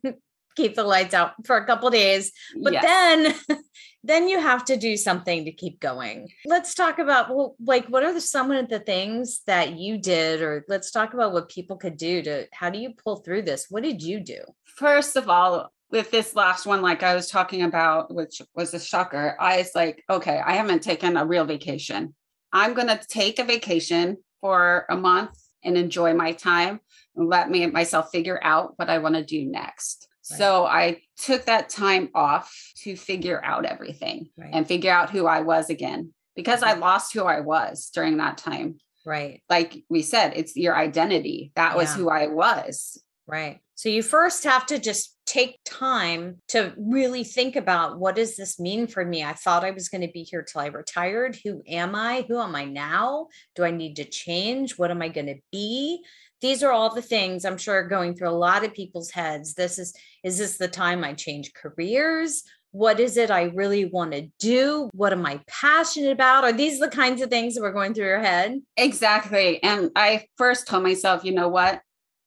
keep 0.56 0.76
the 0.76 0.84
lights 0.84 1.14
out 1.14 1.34
for 1.46 1.58
a 1.58 1.66
couple 1.66 1.90
days. 1.90 2.32
But 2.62 2.74
Yes. 2.74 2.84
then 2.84 3.60
then 4.04 4.28
you 4.28 4.40
have 4.40 4.66
to 4.66 4.78
do 4.78 4.98
something 4.98 5.46
to 5.46 5.52
keep 5.52 5.80
going. 5.80 6.30
Let's 6.46 6.76
talk 6.76 7.00
about 7.00 7.30
well, 7.30 7.56
like 7.64 7.88
what 7.88 8.04
are 8.04 8.14
the, 8.14 8.22
some 8.22 8.52
of 8.52 8.70
the 8.70 8.80
things 8.80 9.42
that 9.48 9.78
you 9.78 9.98
did, 9.98 10.42
or 10.42 10.66
let's 10.68 10.92
talk 10.92 11.14
about 11.14 11.34
what 11.34 11.50
people 11.50 11.78
could 11.78 11.98
do 11.98 12.22
to 12.24 12.48
how 12.52 12.70
do 12.70 12.80
you 12.80 12.94
pull 13.04 13.18
through 13.18 13.44
this? 13.44 13.68
What 13.70 13.84
did 13.84 14.02
you 14.02 14.20
do? 14.20 14.40
First 14.66 15.16
of 15.16 15.30
all, 15.30 15.72
with 15.92 16.10
this 16.10 16.36
last 16.36 16.66
one, 16.66 16.82
like 16.82 17.04
I 17.04 17.14
was 17.14 17.30
talking 17.30 17.62
about, 17.62 18.14
which 18.14 18.42
was 18.56 18.74
a 18.74 18.80
shocker, 18.80 19.38
I 19.40 19.58
was 19.58 19.72
like, 19.76 20.04
okay, 20.10 20.42
I 20.44 20.54
haven't 20.54 20.82
taken 20.82 21.18
a 21.18 21.26
real 21.26 21.46
vacation. 21.46 22.16
I'm 22.52 22.74
going 22.74 22.88
to 22.88 23.00
take 23.08 23.38
a 23.38 23.44
vacation 23.44 24.18
for 24.42 24.86
a 24.90 24.96
month 24.98 25.38
and 25.64 25.78
enjoy 25.78 26.14
my 26.14 26.32
time 26.32 26.80
and 27.16 27.30
let 27.30 27.50
me 27.50 27.66
myself 27.68 28.10
figure 28.12 28.40
out 28.44 28.74
what 28.78 28.90
I 28.90 28.98
want 28.98 29.16
to 29.16 29.24
do 29.24 29.46
next. 29.46 30.08
Right. 30.32 30.38
So 30.38 30.66
I 30.66 31.02
took 31.18 31.46
that 31.46 31.70
time 31.70 32.10
off 32.16 32.54
to 32.84 32.96
figure 32.96 33.44
out 33.44 33.66
everything 33.66 34.30
Right. 34.38 34.52
and 34.54 34.68
figure 34.68 34.92
out 34.92 35.10
who 35.10 35.28
I 35.28 35.42
was 35.42 35.70
again 35.70 36.14
because 36.36 36.64
I 36.64 36.72
mm-hmm. 36.72 36.82
lost 36.82 37.14
who 37.14 37.24
I 37.24 37.42
was 37.42 37.90
during 37.94 38.18
that 38.18 38.38
time. 38.38 38.78
Right. 39.06 39.42
Like 39.50 39.84
we 39.90 40.02
said, 40.02 40.34
it's 40.36 40.56
your 40.56 40.76
identity. 40.76 41.52
That 41.56 41.76
was 41.76 41.94
who 41.94 42.10
I 42.10 42.28
was. 42.28 43.02
Right. 43.28 43.60
So 43.76 43.90
you 43.90 44.02
first 44.02 44.44
have 44.44 44.66
to 44.68 44.80
just 44.80 45.18
take 45.26 45.60
time 45.66 46.42
to 46.50 46.74
really 46.78 47.24
think 47.24 47.56
about 47.56 48.00
what 48.00 48.16
does 48.16 48.36
this 48.36 48.60
mean 48.60 48.88
for 48.88 49.04
me? 49.04 49.24
I 49.24 49.34
thought 49.34 49.66
I 49.66 49.72
was 49.72 49.90
going 49.90 50.02
to 50.02 50.12
be 50.14 50.24
here 50.24 50.44
till 50.44 50.62
I 50.62 50.68
retired. 50.68 51.38
Who 51.44 51.62
am 51.68 51.96
I? 51.96 52.26
Who 52.28 52.40
am 52.40 52.56
I 52.56 52.66
now? 52.66 53.28
Do 53.56 53.64
I 53.64 53.72
need 53.72 53.96
to 53.96 54.06
change? 54.06 54.78
What 54.78 54.92
am 54.92 55.02
I 55.02 55.10
going 55.10 55.28
to 55.28 55.40
be? 55.52 56.04
These 56.44 56.62
are 56.62 56.74
all 56.74 56.94
the 56.94 57.02
things 57.02 57.46
I'm 57.46 57.58
sure 57.58 57.76
are 57.76 57.88
going 57.88 58.16
through 58.16 58.28
a 58.28 58.32
lot 58.32 58.66
of 58.66 58.74
people's 58.74 59.10
heads. 59.10 59.54
This 59.54 59.80
is 59.80 59.96
is 60.26 60.38
this 60.38 60.58
the 60.58 60.68
time 60.68 61.02
I 61.02 61.14
change 61.14 61.54
careers? 61.54 62.44
What 62.72 63.00
is 63.00 63.16
it 63.16 63.32
I 63.32 63.44
really 63.44 63.86
want 63.86 64.12
to 64.12 64.28
do? 64.40 64.90
What 64.94 65.14
am 65.14 65.26
I 65.26 65.40
passionate 65.48 66.12
about? 66.12 66.44
Are 66.44 66.52
these 66.52 66.82
the 66.82 66.90
kinds 66.90 67.22
of 67.22 67.30
things 67.30 67.56
that 67.56 67.62
were 67.62 67.72
going 67.72 67.94
through 67.94 68.08
your 68.08 68.20
head? 68.20 68.60
Exactly. 68.76 69.64
And 69.64 69.92
I 69.96 70.26
first 70.38 70.68
told 70.68 70.84
myself, 70.84 71.24
you 71.24 71.32
know 71.32 71.48
what? 71.48 71.80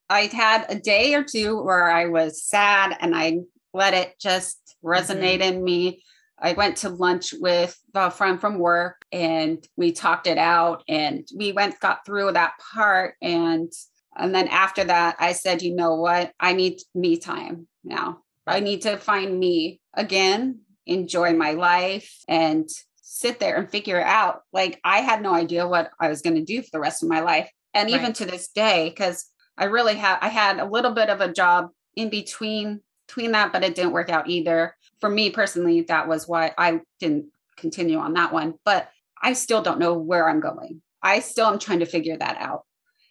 I 0.08 0.30
had 0.32 0.64
a 0.70 0.80
day 0.80 1.14
or 1.14 1.22
two 1.22 1.60
where 1.62 1.90
I 1.90 2.06
was 2.06 2.42
sad 2.42 2.96
and 2.98 3.14
I 3.14 3.40
let 3.74 3.92
it 3.92 4.14
just 4.18 4.58
resonate 4.82 5.40
mm-hmm. 5.40 5.56
in 5.56 5.64
me. 5.64 6.02
I 6.38 6.54
went 6.54 6.78
to 6.78 6.88
lunch 6.88 7.34
with 7.38 7.78
a 7.94 8.10
friend 8.10 8.40
from 8.40 8.58
work 8.58 9.04
and 9.12 9.62
we 9.76 9.92
talked 9.92 10.26
it 10.26 10.38
out 10.38 10.84
and 10.88 11.28
we 11.36 11.52
went 11.52 11.80
got 11.80 12.06
through 12.06 12.32
that 12.32 12.52
part 12.72 13.16
and 13.20 13.70
and 14.18 14.34
then 14.34 14.48
after 14.48 14.84
that 14.84 15.16
I 15.18 15.32
said, 15.32 15.62
you 15.62 15.74
know 15.74 15.94
what? 15.96 16.32
I 16.40 16.52
need 16.52 16.80
me 16.94 17.16
time 17.16 17.68
now. 17.84 18.22
I 18.46 18.60
need 18.60 18.82
to 18.82 18.96
find 18.96 19.38
me 19.38 19.80
again, 19.94 20.60
enjoy 20.86 21.32
my 21.32 21.52
life 21.52 22.12
and 22.28 22.68
sit 23.02 23.40
there 23.40 23.56
and 23.56 23.70
figure 23.70 23.98
it 23.98 24.06
out. 24.06 24.42
Like 24.52 24.80
I 24.84 24.98
had 24.98 25.22
no 25.22 25.34
idea 25.34 25.66
what 25.66 25.90
I 25.98 26.08
was 26.08 26.22
going 26.22 26.36
to 26.36 26.44
do 26.44 26.62
for 26.62 26.68
the 26.72 26.80
rest 26.80 27.02
of 27.02 27.08
my 27.08 27.20
life. 27.20 27.50
And 27.74 27.90
even 27.90 28.06
Right. 28.06 28.14
to 28.16 28.24
this 28.24 28.48
day, 28.48 28.88
because 28.88 29.26
I 29.58 29.64
really 29.64 29.94
had 29.94 30.18
I 30.20 30.28
had 30.28 30.58
a 30.58 30.64
little 30.64 30.92
bit 30.92 31.10
of 31.10 31.20
a 31.20 31.32
job 31.32 31.70
in 31.94 32.08
between 32.10 32.80
between 33.06 33.32
that, 33.32 33.52
but 33.52 33.64
it 33.64 33.74
didn't 33.74 33.92
work 33.92 34.10
out 34.10 34.28
either. 34.28 34.76
For 35.00 35.08
me 35.08 35.30
personally, 35.30 35.82
that 35.82 36.08
was 36.08 36.26
why 36.26 36.52
I 36.58 36.80
didn't 37.00 37.26
continue 37.56 37.98
on 37.98 38.14
that 38.14 38.32
one. 38.32 38.54
But 38.64 38.90
I 39.22 39.32
still 39.32 39.62
don't 39.62 39.78
know 39.78 39.94
where 39.94 40.28
I'm 40.28 40.40
going. 40.40 40.82
I 41.02 41.20
still 41.20 41.46
am 41.46 41.58
trying 41.58 41.80
to 41.80 41.86
figure 41.86 42.16
that 42.16 42.36
out. 42.38 42.64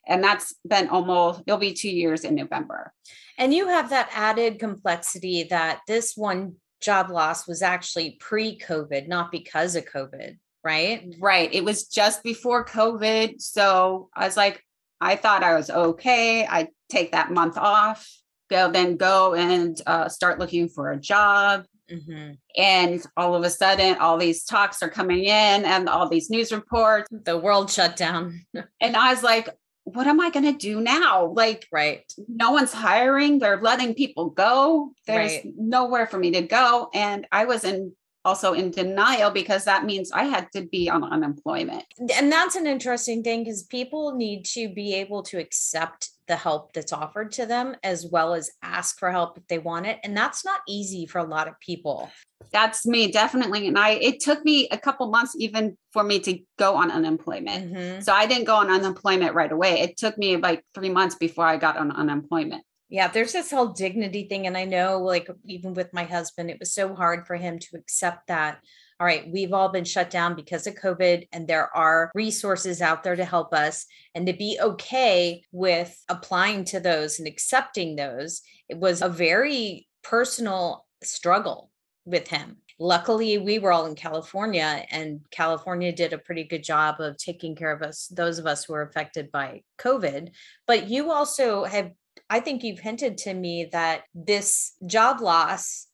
And 0.08 0.24
that's 0.24 0.54
been 0.68 0.90
almost 0.90 1.42
it'll 1.48 1.60
be 1.60 1.74
two 1.74 1.90
years 1.90 2.24
in 2.24 2.36
November. 2.36 2.94
And 3.38 3.54
you 3.54 3.68
have 3.68 3.90
that 3.90 4.10
added 4.14 4.60
complexity 4.60 5.44
that 5.50 5.82
this 5.88 6.16
one 6.16 6.56
job 6.82 7.10
loss 7.10 7.48
was 7.48 7.62
actually 7.62 8.18
pre 8.20 8.58
COVID, 8.58 9.08
not 9.08 9.32
because 9.32 9.76
of 9.76 9.86
COVID, 9.86 10.38
right? 10.64 11.16
Right. 11.20 11.54
It 11.54 11.64
was 11.64 11.88
just 11.88 12.24
before 12.24 12.66
COVID. 12.66 13.42
So 13.42 14.10
I 14.16 14.26
was 14.26 14.38
like, 14.38 14.62
I 15.02 15.16
thought 15.16 15.44
I 15.44 15.56
was 15.56 15.70
okay. 15.70 16.46
I 16.46 16.70
take 16.90 17.12
that 17.12 17.32
month 17.32 17.58
off, 17.58 18.10
go 18.50 18.72
then 18.72 18.98
go 18.98 19.34
and 19.34 19.80
uh, 19.86 20.08
start 20.10 20.40
looking 20.40 20.70
for 20.70 20.92
a 20.92 21.00
job. 21.00 21.66
Mhm. 21.92 22.38
And 22.58 23.06
all 23.16 23.36
of 23.36 23.44
a 23.44 23.50
sudden, 23.50 23.98
all 23.98 24.18
these 24.18 24.44
talks 24.44 24.82
are 24.82 24.90
coming 24.90 25.26
in 25.26 25.66
and 25.66 25.88
all 25.88 26.10
these 26.10 26.30
news 26.30 26.52
reports. 26.52 27.08
The 27.12 27.38
world 27.38 27.70
shut 27.70 27.96
down, 27.96 28.46
And 28.82 28.96
I 28.96 29.14
was 29.14 29.22
like, 29.22 29.50
what 29.86 30.08
am 30.08 30.20
I 30.20 30.30
going 30.32 30.46
to 30.51 30.58
do 30.58 30.82
now? 30.82 31.27
Like, 31.27 31.68
right? 31.72 32.04
no 32.27 32.51
one's 32.51 32.74
hiring. 32.74 33.39
They're 33.39 33.62
letting 33.62 33.94
people 33.94 34.30
go. 34.32 34.92
There's 35.08 35.34
Right. 35.34 35.54
nowhere 35.58 36.08
for 36.08 36.18
me 36.18 36.32
to 36.32 36.42
go. 36.42 36.89
And 36.94 37.27
I 37.32 37.46
was 37.46 37.63
in 37.63 37.94
also 38.25 38.54
in 38.54 38.72
denial 38.72 39.30
because 39.30 39.65
that 39.65 39.86
means 39.86 40.12
I 40.12 40.24
had 40.24 40.51
to 40.54 40.63
be 40.63 40.89
on 40.89 41.04
unemployment. 41.04 41.86
And 42.00 42.32
that's 42.32 42.56
an 42.56 42.65
interesting 42.65 43.22
thing 43.22 43.44
because 43.44 43.62
people 43.63 44.15
need 44.15 44.46
to 44.58 44.68
be 44.68 44.96
able 44.96 45.22
to 45.24 45.38
accept 45.38 46.10
the 46.27 46.36
help 46.36 46.74
that's 46.74 46.94
offered 46.94 47.32
to 47.34 47.46
them 47.46 47.75
as 47.84 48.05
well 48.05 48.34
as 48.34 48.51
ask 48.62 48.98
for 49.00 49.12
help 49.12 49.38
if 49.38 49.48
they 49.48 49.60
want 49.60 49.86
it. 49.86 50.00
And 50.03 50.15
that's 50.15 50.44
not 50.44 50.62
easy 50.67 51.05
for 51.05 51.20
a 51.20 51.24
lot 51.24 51.48
of 51.48 51.60
people. 51.60 52.10
That's 52.51 52.86
me, 52.86 53.12
definitely. 53.12 53.67
And 53.67 53.77
I, 53.77 53.91
it 53.91 54.20
took 54.20 54.44
me 54.44 54.67
a 54.70 54.77
couple 54.77 55.10
months 55.10 55.36
even 55.38 55.77
for 55.94 56.03
me 56.03 56.20
to 56.22 56.39
go 56.58 56.75
on 56.75 56.91
unemployment. 56.91 57.74
Mhm. 57.74 58.03
So 58.03 58.13
I 58.13 58.25
didn't 58.25 58.46
go 58.46 58.55
on 58.55 58.70
unemployment 58.70 59.36
right 59.36 59.51
away. 59.51 59.82
It 59.82 59.98
took 59.98 60.17
me 60.17 60.38
like 60.38 60.63
three 60.74 60.89
months 60.89 61.15
before 61.15 61.46
I 61.46 61.58
got 61.58 61.77
on 61.77 61.91
unemployment. 61.91 62.63
Yeah, 62.89 63.08
there's 63.08 63.34
this 63.34 63.51
whole 63.51 63.70
dignity 63.70 64.27
thing. 64.27 64.46
And 64.46 64.55
I 64.55 64.65
know, 64.65 65.00
like, 65.00 65.27
even 65.46 65.74
with 65.74 65.91
my 65.91 66.03
husband, 66.03 66.51
it 66.51 66.60
was 66.60 66.74
so 66.74 66.94
hard 66.94 67.25
for 67.25 67.36
him 67.36 67.58
to 67.60 67.77
accept 67.77 68.27
that. 68.27 68.60
All 69.00 69.06
right, 69.06 69.30
we've 69.30 69.52
all 69.52 69.70
been 69.70 69.84
shut 69.84 70.10
down 70.10 70.36
because 70.36 70.68
of 70.68 70.75
COVID, 70.75 71.28
and 71.34 71.48
there 71.48 71.75
are 71.75 72.12
resources 72.16 72.82
out 72.82 73.04
there 73.04 73.16
to 73.16 73.25
help 73.25 73.54
us. 73.54 73.86
And 74.14 74.25
to 74.28 74.34
be 74.34 74.58
okay 74.62 75.44
with 75.52 76.02
applying 76.08 76.64
to 76.66 76.80
those 76.80 77.20
and 77.20 77.28
accepting 77.28 77.96
those, 77.96 78.42
it 78.70 78.78
was 78.78 79.02
a 79.02 79.10
very 79.10 79.88
personal 80.02 80.86
struggle 81.04 81.72
with 82.06 82.30
him. 82.30 82.58
Luckily, 82.80 83.38
we 83.38 83.60
were 83.60 83.74
all 83.74 83.86
in 83.86 83.96
California, 83.96 84.86
and 84.90 85.22
California 85.30 85.92
did 85.92 86.14
a 86.14 86.18
pretty 86.18 86.46
good 86.46 86.64
job 86.64 87.02
of 87.02 87.18
taking 87.18 87.56
care 87.56 87.72
of 87.72 87.82
us, 87.82 88.08
those 88.08 88.40
of 88.40 88.48
us 88.48 88.64
who 88.64 88.74
were 88.74 88.82
affected 88.82 89.30
by 89.30 89.64
COVID. 89.78 90.30
But 90.68 90.90
you 90.90 91.12
also 91.12 91.66
have 91.66 91.92
I 92.30 92.40
think 92.40 92.64
you've 92.64 92.80
hinted 92.80 93.18
to 93.20 93.34
me 93.34 93.66
that 93.72 94.04
this 94.14 94.74
job 94.86 95.22
loss 95.22 95.88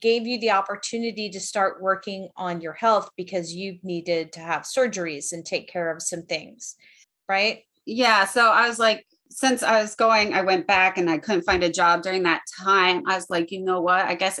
gave 0.00 0.26
you 0.26 0.38
the 0.38 0.50
opportunity 0.50 1.30
to 1.30 1.40
start 1.40 1.82
working 1.82 2.28
on 2.36 2.60
your 2.60 2.72
health 2.72 3.10
because 3.16 3.54
you've 3.54 3.82
needed 3.84 4.32
to 4.32 4.40
have 4.40 4.62
surgeries 4.62 5.32
and 5.32 5.44
take 5.44 5.68
care 5.68 5.90
of 5.90 6.02
some 6.02 6.22
things, 6.22 6.76
right? 7.28 7.62
Yeah. 7.84 8.24
So 8.24 8.50
I 8.50 8.68
was 8.68 8.78
like, 8.78 9.06
since 9.30 9.62
I 9.62 9.80
was 9.82 9.94
going, 9.94 10.34
I 10.34 10.42
went 10.42 10.66
back 10.66 10.98
and 10.98 11.10
I 11.10 11.18
couldn't 11.18 11.42
find 11.42 11.62
a 11.62 11.72
job 11.72 12.02
during 12.02 12.22
that 12.24 12.42
time. 12.58 13.02
I 13.06 13.16
was 13.16 13.28
like, 13.28 13.50
you 13.50 13.62
know 13.62 13.80
what? 13.80 14.04
I 14.04 14.14
guess 14.14 14.40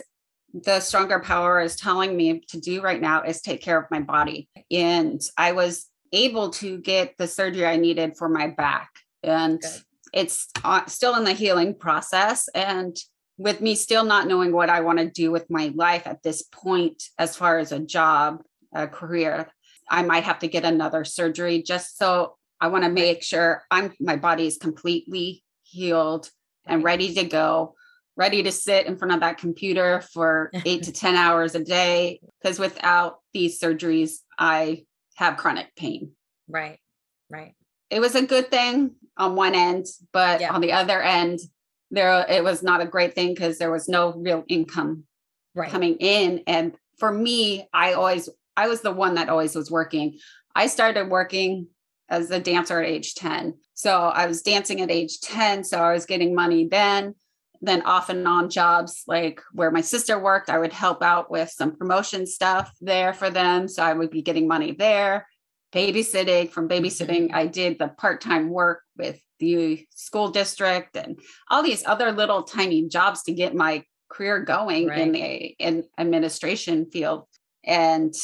the 0.52 0.80
stronger 0.80 1.20
power 1.20 1.60
is 1.60 1.76
telling 1.76 2.16
me 2.16 2.40
to 2.48 2.60
do 2.60 2.80
right 2.80 3.00
now 3.00 3.22
is 3.22 3.40
take 3.40 3.62
care 3.62 3.78
of 3.78 3.90
my 3.90 4.00
body. 4.00 4.48
And 4.70 5.20
I 5.36 5.52
was 5.52 5.86
able 6.12 6.50
to 6.50 6.78
get 6.78 7.14
the 7.18 7.26
surgery 7.26 7.66
I 7.66 7.76
needed 7.76 8.16
for 8.16 8.28
my 8.28 8.48
back. 8.48 8.90
And 9.22 9.60
Good. 9.60 9.82
it's 10.12 10.48
uh, 10.64 10.86
still 10.86 11.16
in 11.16 11.24
the 11.24 11.32
healing 11.32 11.74
process. 11.74 12.48
And 12.54 12.96
with 13.38 13.60
me 13.60 13.74
still 13.74 14.04
not 14.04 14.26
knowing 14.26 14.52
what 14.52 14.70
I 14.70 14.80
want 14.80 14.98
to 14.98 15.10
do 15.10 15.30
with 15.30 15.50
my 15.50 15.72
life 15.74 16.06
at 16.06 16.22
this 16.22 16.42
point, 16.42 17.02
as 17.18 17.36
far 17.36 17.58
as 17.58 17.72
a 17.72 17.78
job, 17.78 18.42
a 18.74 18.86
career, 18.88 19.50
I 19.88 20.02
might 20.02 20.24
have 20.24 20.40
to 20.40 20.48
get 20.48 20.64
another 20.64 21.04
surgery 21.04 21.62
just 21.62 21.98
so 21.98 22.36
I 22.60 22.68
want 22.68 22.84
to 22.84 22.90
make 22.90 23.22
sure 23.22 23.62
I'm 23.70 23.92
my 24.00 24.16
body 24.16 24.46
is 24.46 24.56
completely 24.56 25.44
healed 25.62 26.30
and 26.66 26.82
ready 26.82 27.14
to 27.14 27.24
go 27.24 27.74
ready 28.16 28.42
to 28.42 28.50
sit 28.50 28.86
in 28.86 28.96
front 28.96 29.12
of 29.12 29.20
that 29.20 29.38
computer 29.38 30.00
for 30.12 30.50
eight 30.64 30.84
to 30.84 30.92
10 30.92 31.14
hours 31.16 31.54
a 31.54 31.62
day. 31.62 32.20
Because 32.40 32.58
without 32.58 33.18
these 33.32 33.60
surgeries, 33.60 34.20
I 34.38 34.84
have 35.16 35.36
chronic 35.36 35.74
pain. 35.76 36.12
Right. 36.48 36.78
Right. 37.30 37.54
It 37.90 38.00
was 38.00 38.14
a 38.14 38.26
good 38.26 38.50
thing 38.50 38.92
on 39.16 39.36
one 39.36 39.54
end, 39.54 39.86
but 40.12 40.40
Yeah. 40.40 40.52
on 40.52 40.60
the 40.60 40.72
other 40.72 41.02
end, 41.02 41.40
there 41.90 42.26
it 42.28 42.42
was 42.42 42.62
not 42.62 42.80
a 42.80 42.86
great 42.86 43.14
thing 43.14 43.34
because 43.34 43.58
there 43.58 43.70
was 43.70 43.88
no 43.88 44.12
real 44.12 44.44
income 44.48 45.04
Right. 45.56 45.70
coming 45.70 45.96
in. 45.96 46.42
And 46.46 46.76
for 46.98 47.10
me, 47.10 47.66
I 47.72 47.94
always, 47.94 48.28
I 48.58 48.68
was 48.68 48.82
the 48.82 48.92
one 48.92 49.14
that 49.14 49.30
always 49.30 49.54
was 49.54 49.70
working. 49.70 50.18
I 50.54 50.66
started 50.66 51.08
working 51.08 51.68
as 52.10 52.30
a 52.30 52.38
dancer 52.38 52.78
at 52.78 52.88
age 52.88 53.14
10. 53.14 53.54
So 53.72 53.90
I 53.90 54.26
was 54.26 54.42
dancing 54.42 54.82
at 54.82 54.90
age 54.90 55.18
10. 55.20 55.64
So 55.64 55.78
I 55.78 55.94
was 55.94 56.04
getting 56.04 56.34
money 56.34 56.68
then. 56.68 57.14
Then 57.62 57.80
off 57.82 58.10
and 58.10 58.28
on 58.28 58.50
jobs 58.50 59.04
like 59.06 59.40
where 59.52 59.70
my 59.70 59.80
sister 59.80 60.18
worked, 60.18 60.50
I 60.50 60.58
would 60.58 60.74
help 60.74 61.02
out 61.02 61.30
with 61.30 61.48
some 61.48 61.74
promotion 61.74 62.26
stuff 62.26 62.70
there 62.82 63.14
for 63.14 63.30
them. 63.30 63.66
So 63.66 63.82
I 63.82 63.94
would 63.94 64.10
be 64.10 64.20
getting 64.20 64.46
money 64.46 64.72
there. 64.72 65.26
Babysitting 65.72 66.50
from 66.50 66.68
mm-hmm. 66.68 66.84
babysitting, 66.84 67.32
I 67.32 67.46
did 67.46 67.78
the 67.78 67.88
part 67.88 68.20
time 68.20 68.50
work 68.50 68.82
with 68.98 69.18
the 69.38 69.86
school 69.94 70.30
district 70.30 70.96
and 70.96 71.18
all 71.50 71.62
these 71.62 71.84
other 71.86 72.12
little 72.12 72.42
tiny 72.42 72.88
jobs 72.88 73.22
to 73.24 73.32
get 73.32 73.54
my 73.54 73.84
career 74.08 74.40
going 74.40 74.90
in 74.90 75.12
the 75.12 75.54
in 75.58 75.84
administration 75.98 76.86
field. 76.90 77.26
And 77.64 78.14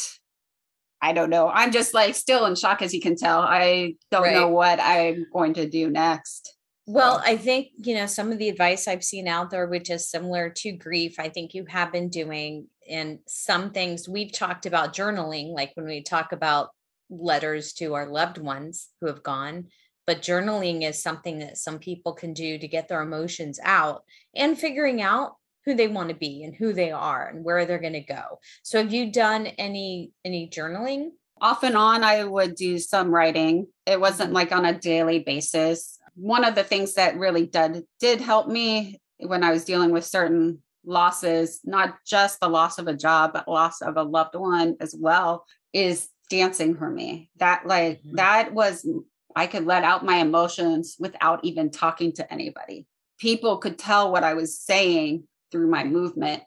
i 1.01 1.11
don't 1.11 1.29
know 1.29 1.49
i'm 1.49 1.73
just 1.73 1.93
like 1.93 2.15
still 2.15 2.45
in 2.45 2.55
shock 2.55 2.81
as 2.81 2.93
you 2.93 3.01
can 3.01 3.17
tell. 3.17 3.41
I 3.41 3.95
don't 4.09 4.31
know 4.31 4.47
what 4.47 4.79
i'm 4.79 5.25
going 5.33 5.53
to 5.55 5.69
do 5.69 5.89
next. 5.89 6.55
Well, 6.85 7.21
I 7.25 7.37
think, 7.37 7.69
you 7.77 7.95
know, 7.95 8.07
some 8.07 8.31
of 8.33 8.39
the 8.39 8.49
advice 8.49 8.87
I've 8.89 9.05
seen 9.05 9.27
out 9.27 9.49
there, 9.49 9.67
which 9.67 9.89
is 9.89 10.09
similar 10.09 10.49
to 10.49 10.73
grief, 10.73 11.15
I 11.17 11.29
think 11.29 11.53
you 11.53 11.65
have 11.69 11.93
been 11.93 12.09
doing 12.09 12.67
in 12.85 13.19
some 13.25 13.71
things. 13.71 14.09
We've 14.09 14.33
talked 14.33 14.65
about 14.65 14.93
journaling, 14.93 15.53
like 15.53 15.71
when 15.75 15.85
we 15.85 16.03
talk 16.03 16.33
about 16.33 16.71
letters 17.09 17.71
to 17.73 17.93
our 17.93 18.07
loved 18.07 18.37
ones 18.37 18.89
who 18.99 19.07
have 19.07 19.23
gone. 19.23 19.67
But 20.05 20.21
journaling 20.21 20.87
is 20.87 21.01
something 21.01 21.39
that 21.39 21.57
some 21.57 21.79
people 21.79 22.13
can 22.13 22.33
do 22.33 22.57
to 22.57 22.67
get 22.67 22.87
their 22.87 23.01
emotions 23.01 23.59
out 23.63 24.03
and 24.35 24.57
figuring 24.59 25.01
out 25.01 25.37
who 25.65 25.75
they 25.75 25.87
want 25.87 26.09
to 26.09 26.15
be 26.15 26.43
and 26.43 26.53
who 26.53 26.73
they 26.73 26.91
are 26.91 27.27
and 27.27 27.43
where 27.43 27.65
they're 27.65 27.79
going 27.79 27.93
to 27.93 28.01
go. 28.01 28.39
So 28.63 28.79
have 28.79 28.93
you 28.93 29.11
done 29.11 29.47
any 29.47 30.11
any 30.25 30.49
journaling? 30.49 31.11
off 31.41 31.63
and 31.63 31.75
on 31.75 32.03
i 32.03 32.23
would 32.23 32.55
do 32.55 32.77
some 32.77 33.09
writing 33.13 33.67
it 33.85 33.99
wasn't 33.99 34.31
like 34.31 34.51
on 34.51 34.65
a 34.65 34.79
daily 34.79 35.19
basis 35.19 35.97
one 36.15 36.45
of 36.45 36.53
the 36.55 36.63
things 36.63 36.93
that 36.93 37.17
really 37.17 37.45
did 37.47 37.83
did 37.99 38.21
help 38.21 38.47
me 38.47 39.01
when 39.17 39.43
i 39.43 39.51
was 39.51 39.65
dealing 39.65 39.91
with 39.91 40.05
certain 40.05 40.61
losses 40.85 41.59
not 41.65 41.95
just 42.05 42.39
the 42.39 42.47
loss 42.47 42.77
of 42.77 42.87
a 42.87 42.93
job 42.93 43.33
but 43.33 43.47
loss 43.47 43.81
of 43.81 43.97
a 43.97 44.03
loved 44.03 44.35
one 44.35 44.77
as 44.79 44.95
well 44.97 45.45
is 45.73 46.07
dancing 46.29 46.75
for 46.75 46.89
me 46.89 47.29
that 47.37 47.65
like 47.65 48.01
Mhm. 48.03 48.15
that 48.15 48.53
was 48.53 48.87
i 49.35 49.47
could 49.47 49.65
let 49.65 49.83
out 49.83 50.05
my 50.05 50.17
emotions 50.17 50.95
without 50.99 51.43
even 51.43 51.69
talking 51.71 52.11
to 52.13 52.31
anybody 52.33 52.85
people 53.19 53.57
could 53.57 53.77
tell 53.77 54.11
what 54.11 54.23
i 54.23 54.33
was 54.33 54.59
saying 54.59 55.23
through 55.51 55.69
my 55.69 55.83
movement 55.83 56.43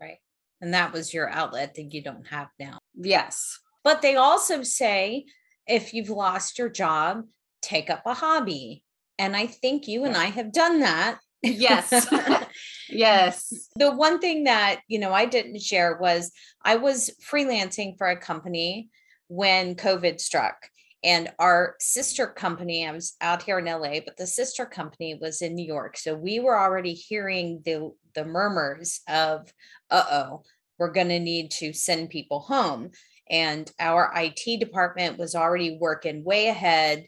Right. 0.00 0.18
And 0.60 0.74
that 0.74 0.92
was 0.92 1.12
your 1.12 1.28
outlet 1.28 1.74
that 1.74 1.92
you 1.92 2.02
don't 2.02 2.26
have 2.28 2.48
now. 2.58 2.78
yes 2.94 3.58
But 3.82 4.00
they 4.02 4.16
also 4.16 4.62
say 4.62 5.26
if 5.66 5.92
you've 5.94 6.10
lost 6.10 6.58
your 6.58 6.68
job, 6.68 7.24
take 7.62 7.90
up 7.90 8.02
a 8.06 8.14
hobby. 8.14 8.82
And 9.18 9.36
I 9.36 9.46
think 9.46 9.88
you 9.88 10.04
and 10.04 10.16
I 10.16 10.26
have 10.26 10.52
done 10.52 10.80
that. 10.80 11.18
yes 11.42 12.06
yes 12.88 13.68
the 13.76 13.92
one 13.94 14.18
thing 14.18 14.44
that, 14.44 14.80
you 14.88 14.98
know, 14.98 15.12
I 15.12 15.26
didn't 15.26 15.60
share 15.60 15.96
was 16.00 16.32
I 16.64 16.76
was 16.76 17.10
freelancing 17.30 17.96
for 17.98 18.08
a 18.08 18.18
company 18.18 18.88
when 19.28 19.74
COVID 19.74 20.20
struck. 20.20 20.56
And 21.04 21.30
our 21.38 21.76
sister 21.80 22.26
company, 22.26 22.86
I 22.86 22.92
was 22.92 23.14
out 23.20 23.42
here 23.42 23.58
in 23.58 23.66
LA, 23.66 24.00
but 24.04 24.16
the 24.16 24.26
sister 24.26 24.64
company 24.64 25.18
was 25.20 25.42
in 25.42 25.54
New 25.54 25.66
York. 25.66 25.98
So 25.98 26.14
we 26.14 26.40
were 26.40 26.58
already 26.58 26.94
hearing 26.94 27.60
the 27.64 27.92
the 28.14 28.24
murmurs 28.24 29.00
of, 29.08 29.52
uh-oh, 29.90 30.44
we're 30.78 30.92
going 30.92 31.08
to 31.08 31.20
need 31.20 31.50
to 31.50 31.72
send 31.72 32.10
people 32.10 32.40
home. 32.40 32.90
And 33.30 33.70
our 33.80 34.12
IT 34.16 34.60
department 34.60 35.18
was 35.18 35.34
already 35.34 35.78
working 35.80 36.24
way 36.24 36.48
ahead 36.48 37.06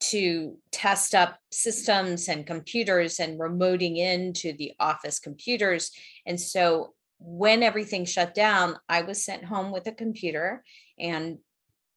to 0.00 0.56
test 0.70 1.14
up 1.14 1.38
systems 1.50 2.28
and 2.28 2.46
computers 2.46 3.18
and 3.18 3.38
remoting 3.38 3.96
into 3.96 4.52
the 4.52 4.72
office 4.78 5.18
computers. 5.18 5.90
And 6.26 6.40
so 6.40 6.94
when 7.18 7.62
everything 7.62 8.04
shut 8.04 8.34
down, 8.34 8.76
I 8.88 9.02
was 9.02 9.24
sent 9.24 9.44
home 9.44 9.72
with 9.72 9.86
a 9.88 9.92
computer 9.92 10.62
and 10.98 11.38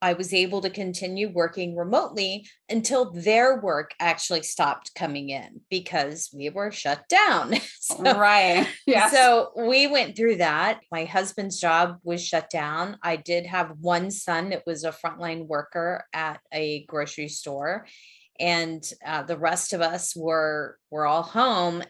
I 0.02 0.14
was 0.14 0.34
able 0.34 0.62
to 0.62 0.70
continue 0.70 1.30
working 1.30 1.76
remotely 1.76 2.48
until 2.70 3.12
their 3.12 3.60
work 3.60 3.92
actually 4.00 4.44
stopped 4.44 4.96
coming 4.96 5.30
in 5.30 5.62
because 5.70 6.30
we 6.34 6.50
were 6.50 6.72
shut 6.72 7.08
down. 7.08 7.54
So- 7.82 8.04
right 8.04 8.68
yes 8.86 9.12
so 9.12 9.52
we 9.58 9.88
went 9.88 10.16
through 10.16 10.38
that. 10.38 10.80
My 10.92 11.06
husband's 11.06 11.60
job 11.60 11.98
was 12.04 12.26
shut 12.26 12.50
down. 12.50 12.98
I 13.04 13.16
did 13.16 13.46
have 13.48 13.72
one 13.80 14.12
son 14.12 14.50
that 14.50 14.64
was 14.66 14.84
a 14.84 14.92
frontline 14.92 15.48
worker 15.48 16.06
at 16.14 16.40
a 16.54 16.86
grocery 16.86 17.28
store. 17.28 17.86
And 18.42 18.84
uh, 19.06 19.22
the 19.22 19.38
rest 19.38 19.72
of 19.72 19.82
us 19.82 20.16
were 20.16 20.80
were 20.90 21.06
all 21.06 21.22
home. 21.22 21.84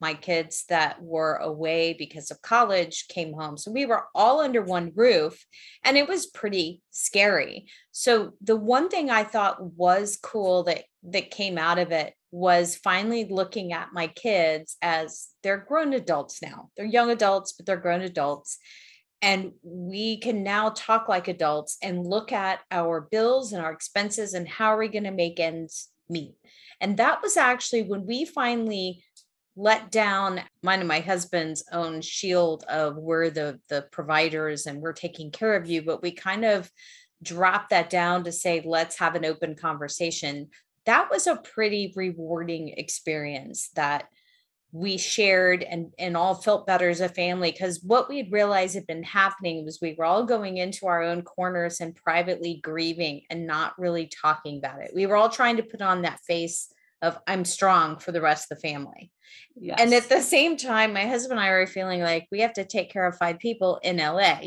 My 0.00 0.14
kids 0.14 0.64
that 0.68 1.02
were 1.02 1.34
away 1.34 1.94
because 1.98 2.30
of 2.30 2.40
college 2.40 3.08
came 3.08 3.32
home, 3.32 3.58
so 3.58 3.72
we 3.72 3.86
were 3.86 4.04
all 4.14 4.40
under 4.40 4.62
one 4.62 4.92
roof, 4.94 5.44
and 5.84 5.96
it 5.96 6.08
was 6.08 6.26
pretty 6.26 6.80
scary. 6.92 7.66
So 7.90 8.34
the 8.40 8.56
one 8.56 8.88
thing 8.88 9.10
I 9.10 9.24
thought 9.24 9.60
was 9.60 10.16
cool 10.22 10.62
that 10.64 10.84
that 11.10 11.32
came 11.32 11.58
out 11.58 11.80
of 11.80 11.90
it 11.90 12.14
was 12.30 12.76
finally 12.76 13.24
looking 13.24 13.72
at 13.72 13.92
my 13.92 14.06
kids 14.06 14.76
as 14.82 15.28
they're 15.42 15.66
grown 15.68 15.92
adults 15.92 16.40
now. 16.40 16.70
They're 16.76 16.86
young 16.86 17.10
adults, 17.10 17.52
but 17.52 17.66
they're 17.66 17.76
grown 17.76 18.02
adults. 18.02 18.58
And 19.22 19.52
we 19.62 20.18
can 20.18 20.42
now 20.42 20.70
talk 20.70 21.08
like 21.08 21.26
adults 21.26 21.78
and 21.82 22.06
look 22.06 22.32
at 22.32 22.60
our 22.70 23.00
bills 23.00 23.52
and 23.52 23.64
our 23.64 23.72
expenses 23.72 24.34
and 24.34 24.46
how 24.46 24.66
are 24.66 24.78
we 24.78 24.88
going 24.88 25.04
to 25.04 25.10
make 25.10 25.40
ends 25.40 25.88
meet. 26.08 26.36
And 26.80 26.96
that 26.98 27.22
was 27.22 27.36
actually 27.36 27.82
when 27.82 28.06
we 28.06 28.24
finally 28.24 29.02
let 29.56 29.90
down 29.90 30.40
mine 30.62 30.80
and 30.80 30.88
my 30.88 31.00
husband's 31.00 31.64
own 31.72 32.02
shield 32.02 32.62
of 32.64 32.96
we're 32.96 33.30
the 33.30 33.58
the 33.68 33.86
providers 33.90 34.66
and 34.66 34.80
we're 34.80 34.92
taking 34.92 35.30
care 35.30 35.56
of 35.56 35.68
you, 35.68 35.82
but 35.82 36.02
we 36.02 36.10
kind 36.10 36.44
of 36.44 36.70
dropped 37.22 37.70
that 37.70 37.88
down 37.88 38.24
to 38.24 38.32
say 38.32 38.62
let's 38.64 38.98
have 38.98 39.14
an 39.14 39.24
open 39.24 39.54
conversation 39.54 40.48
that 40.86 41.10
was 41.10 41.26
a 41.26 41.36
pretty 41.36 41.92
rewarding 41.94 42.68
experience 42.68 43.68
that 43.74 44.08
we 44.76 44.98
shared 44.98 45.62
and 45.62 45.90
and 45.98 46.18
all 46.18 46.34
felt 46.34 46.66
better 46.66 46.90
as 46.90 47.00
a 47.00 47.08
family 47.08 47.50
because 47.50 47.82
what 47.82 48.10
we 48.10 48.18
had 48.18 48.30
realized 48.30 48.74
had 48.74 48.86
been 48.86 49.02
happening 49.02 49.64
was 49.64 49.78
we 49.80 49.94
were 49.96 50.04
all 50.04 50.24
going 50.26 50.58
into 50.58 50.86
our 50.86 51.02
own 51.02 51.22
corners 51.22 51.80
and 51.80 51.96
privately 51.96 52.60
grieving 52.62 53.22
and 53.30 53.46
not 53.46 53.72
really 53.78 54.06
talking 54.06 54.58
about 54.58 54.82
it. 54.82 54.90
We 54.94 55.06
were 55.06 55.16
all 55.16 55.30
trying 55.30 55.56
to 55.56 55.62
put 55.62 55.80
on 55.80 56.02
that 56.02 56.20
face 56.26 56.68
of 57.00 57.18
i'm 57.26 57.44
strong 57.44 57.98
for 57.98 58.12
the 58.12 58.20
rest 58.20 58.50
of 58.50 58.58
the 58.58 58.68
family. 58.68 59.10
Yes. 59.58 59.78
and 59.80 59.92
at 59.94 60.08
the 60.08 60.20
same 60.20 60.56
time 60.56 60.92
my 60.92 61.06
husband 61.06 61.40
and 61.40 61.48
i 61.48 61.50
were 61.50 61.66
feeling 61.66 62.00
like 62.00 62.26
we 62.30 62.40
have 62.40 62.52
to 62.54 62.64
take 62.64 62.92
care 62.92 63.06
of 63.06 63.16
five 63.16 63.38
people 63.38 63.80
in 63.82 63.96
la 63.96 64.40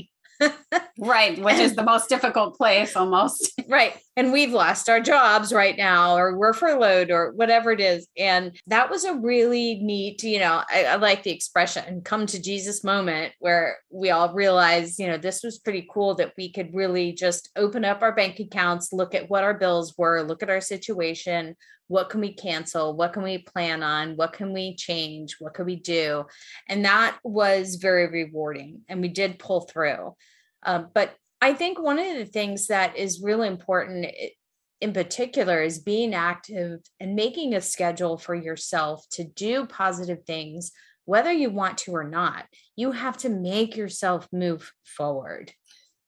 right 1.00 1.38
which 1.39 1.58
is 1.58 1.76
the 1.80 1.84
most 1.84 2.08
difficult 2.08 2.56
place 2.56 2.96
almost. 2.96 3.54
Right 3.68 3.98
and 4.20 4.34
we've 4.34 4.52
lost 4.52 4.90
our 4.90 5.00
jobs 5.00 5.54
right 5.54 5.78
now 5.78 6.18
or 6.18 6.38
we're 6.38 6.54
furloughed 6.54 7.10
or 7.10 7.32
whatever 7.32 7.72
it 7.72 7.80
is. 7.80 8.08
And 8.18 8.60
that 8.68 8.90
was 8.90 9.06
a 9.06 9.14
really 9.14 9.76
neat 9.76 10.24
you 10.24 10.40
know 10.40 10.62
I, 10.70 10.86
I 10.86 10.96
like 10.96 11.24
the 11.24 11.32
expression 11.32 12.02
come 12.02 12.26
to 12.28 12.42
jesus 12.42 12.84
moment 12.84 13.34
where 13.40 13.78
we 13.90 14.10
all 14.10 14.34
realized 14.34 15.00
you 15.00 15.08
know 15.08 15.18
this 15.18 15.44
was 15.44 15.60
pretty 15.60 15.88
cool 15.92 16.16
that 16.16 16.34
we 16.38 16.52
could 16.52 16.74
really 16.74 17.14
just 17.14 17.50
open 17.56 17.86
up 17.86 18.02
our 18.02 18.14
bank 18.14 18.40
accounts 18.40 18.92
look 18.92 19.16
at 19.16 19.30
what 19.30 19.44
our 19.44 19.54
bills 19.54 19.98
were 19.98 20.22
look 20.24 20.44
at 20.44 20.50
our 20.50 20.62
situation. 20.62 21.56
What 21.88 22.10
can 22.10 22.22
we 22.22 22.34
cancel? 22.34 22.96
What 22.96 23.14
can 23.14 23.24
we 23.24 23.40
plan 23.40 23.82
on? 23.82 24.16
What 24.16 24.34
can 24.34 24.54
we 24.54 24.76
change? 24.76 25.38
What 25.40 25.56
can 25.56 25.66
we 25.66 25.76
do? 25.78 26.26
And 26.68 26.86
that 26.86 27.18
was 27.24 27.76
very 27.76 28.08
rewarding 28.08 28.82
and 28.88 29.02
we 29.02 29.08
did 29.08 29.40
pull 29.40 29.62
through. 29.62 30.16
Uh, 30.62 30.84
but 30.94 31.16
I 31.41 31.54
think 31.54 31.80
one 31.80 31.99
of 31.99 32.17
the 32.17 32.25
things 32.25 32.67
that 32.67 32.97
is 32.97 33.21
really 33.23 33.47
important 33.47 34.06
eh, 34.06 34.30
in 34.82 34.93
particular 34.93 35.62
is 35.62 35.80
being 35.80 36.13
active 36.13 36.80
and 36.99 37.15
making 37.15 37.54
a 37.54 37.62
schedule 37.62 38.17
for 38.17 38.36
yourself 38.36 39.06
to 39.12 39.23
do 39.23 39.65
positive 39.65 40.23
things, 40.25 40.71
whether 41.06 41.32
you 41.32 41.49
want 41.49 41.78
to 41.80 41.95
or 41.95 42.06
not. 42.06 42.45
You 42.75 42.91
have 42.91 43.17
to 43.17 43.30
make 43.30 43.75
yourself 43.75 44.28
move 44.32 44.71
forward. 44.86 45.52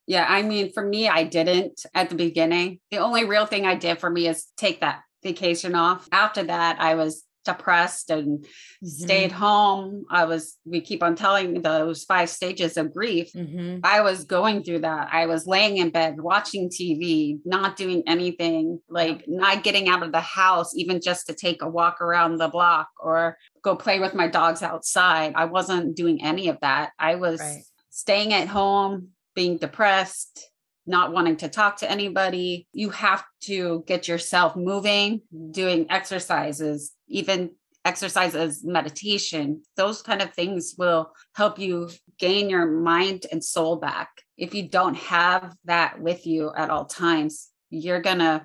Yeah, 0.07 0.25
I 0.27 0.41
mean, 0.41 0.71
for 0.73 0.85
me, 0.85 1.07
I 1.07 1.23
didn't 1.23 1.85
at 1.93 2.09
the 2.09 2.15
beginning. 2.15 2.79
The 2.91 2.97
only 2.97 3.25
real 3.25 3.45
thing 3.45 3.65
I 3.65 3.75
did 3.75 3.99
for 3.99 4.09
me 4.09 4.27
is 4.27 4.47
take 4.57 4.81
that 4.81 5.01
vacation 5.23 5.75
off. 5.75 6.07
After 6.11 6.43
that, 6.43 6.79
I 6.79 6.95
was 6.95 7.23
depressed 7.43 8.09
and 8.09 8.39
mm-hmm. 8.39 8.87
stayed 8.87 9.31
home. 9.31 10.05
I 10.09 10.25
was, 10.25 10.57
we 10.65 10.81
keep 10.81 11.03
on 11.03 11.15
telling 11.15 11.61
those 11.61 12.03
five 12.03 12.29
stages 12.29 12.77
of 12.77 12.93
grief. 12.93 13.31
Mm-hmm. 13.33 13.79
I 13.83 14.01
was 14.01 14.25
going 14.25 14.63
through 14.63 14.79
that. 14.79 15.09
I 15.11 15.25
was 15.25 15.47
laying 15.47 15.77
in 15.77 15.89
bed, 15.89 16.19
watching 16.19 16.69
TV, 16.69 17.39
not 17.45 17.75
doing 17.75 18.03
anything, 18.07 18.79
like 18.89 19.25
not 19.27 19.63
getting 19.63 19.89
out 19.89 20.03
of 20.03 20.11
the 20.11 20.21
house, 20.21 20.75
even 20.75 21.01
just 21.01 21.27
to 21.27 21.33
take 21.33 21.61
a 21.61 21.69
walk 21.69 22.01
around 22.01 22.37
the 22.37 22.47
block 22.47 22.89
or 22.99 23.37
go 23.61 23.75
play 23.75 23.99
with 23.99 24.13
my 24.13 24.27
dogs 24.27 24.61
outside. 24.61 25.33
I 25.35 25.45
wasn't 25.45 25.95
doing 25.95 26.23
any 26.23 26.49
of 26.49 26.59
that. 26.61 26.91
I 26.99 27.15
was 27.15 27.39
right. 27.39 27.63
staying 27.89 28.33
at 28.33 28.47
home, 28.47 29.09
being 29.35 29.57
depressed, 29.57 30.50
not 30.85 31.11
wanting 31.11 31.37
to 31.37 31.49
talk 31.49 31.77
to 31.77 31.89
anybody. 31.89 32.67
You 32.73 32.89
have 32.91 33.23
to 33.43 33.83
get 33.87 34.07
yourself 34.07 34.55
moving, 34.55 35.21
doing 35.51 35.87
exercises, 35.89 36.91
even 37.07 37.51
exercises, 37.85 38.63
meditation. 38.63 39.63
Those 39.75 40.01
kind 40.01 40.21
of 40.21 40.33
things 40.33 40.75
will 40.77 41.11
help 41.35 41.59
you 41.59 41.89
gain 42.19 42.49
your 42.49 42.65
mind 42.65 43.25
and 43.31 43.43
soul 43.43 43.77
back. 43.77 44.09
If 44.37 44.53
you 44.53 44.67
don't 44.67 44.95
have 44.95 45.55
that 45.65 45.99
with 45.99 46.27
you 46.27 46.51
at 46.55 46.69
all 46.69 46.85
times, 46.85 47.49
you're 47.69 48.01
going 48.01 48.19
to 48.19 48.43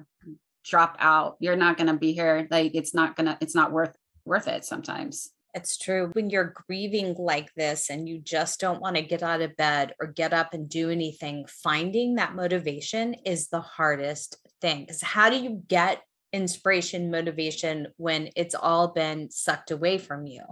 drop 0.64 0.96
out. 0.98 1.36
You're 1.40 1.56
not 1.56 1.76
going 1.76 1.88
to 1.88 1.94
be 1.98 2.12
here. 2.12 2.46
Like 2.50 2.74
it's 2.74 2.94
not 2.94 3.16
going 3.16 3.26
to, 3.26 3.38
it's 3.40 3.54
not 3.54 3.72
worth 3.72 3.94
worth 4.24 4.48
it 4.48 4.64
sometimes. 4.64 5.30
It's 5.56 5.78
true. 5.78 6.10
When 6.12 6.28
you're 6.28 6.52
grieving 6.68 7.14
like 7.14 7.50
this 7.54 7.88
and 7.88 8.06
you 8.06 8.18
just 8.18 8.60
don't 8.60 8.82
want 8.82 8.96
to 8.96 9.02
get 9.02 9.22
out 9.22 9.40
of 9.40 9.56
bed 9.56 9.94
or 9.98 10.06
get 10.06 10.34
up 10.34 10.52
and 10.52 10.68
do 10.68 10.90
anything, 10.90 11.46
finding 11.48 12.16
that 12.16 12.34
motivation 12.34 13.14
is 13.24 13.48
the 13.48 13.62
hardest 13.62 14.36
thing. 14.60 14.80
Because 14.80 15.00
how 15.00 15.30
do 15.30 15.38
you 15.38 15.62
get 15.66 16.02
inspiration, 16.30 17.10
motivation 17.10 17.86
when 17.96 18.28
it's 18.36 18.54
all 18.54 18.88
been 18.88 19.30
sucked 19.30 19.70
away 19.70 19.96
from 19.96 20.26
you? 20.26 20.42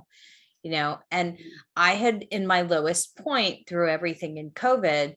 You 0.62 0.70
know, 0.70 0.98
and 1.10 1.34
mm. 1.34 1.44
I 1.76 1.92
had 1.96 2.22
in 2.30 2.46
my 2.46 2.62
lowest 2.62 3.14
point 3.18 3.68
through 3.68 3.90
everything 3.90 4.38
in 4.38 4.52
COVID, 4.52 5.16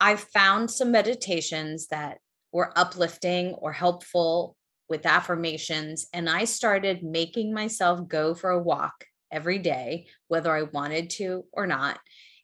I 0.00 0.16
found 0.16 0.72
some 0.72 0.90
meditations 0.90 1.86
that 1.86 2.18
were 2.50 2.76
uplifting 2.76 3.54
or 3.54 3.70
helpful 3.72 4.56
with 4.88 5.06
affirmations. 5.06 6.08
And 6.12 6.28
I 6.28 6.46
started 6.46 7.04
making 7.04 7.54
myself 7.54 8.08
go 8.08 8.34
for 8.34 8.50
a 8.50 8.60
walk 8.60 9.04
every 9.30 9.58
day, 9.58 10.06
whether 10.28 10.54
I 10.54 10.62
wanted 10.62 11.10
to 11.10 11.44
or 11.52 11.66
not, 11.66 11.98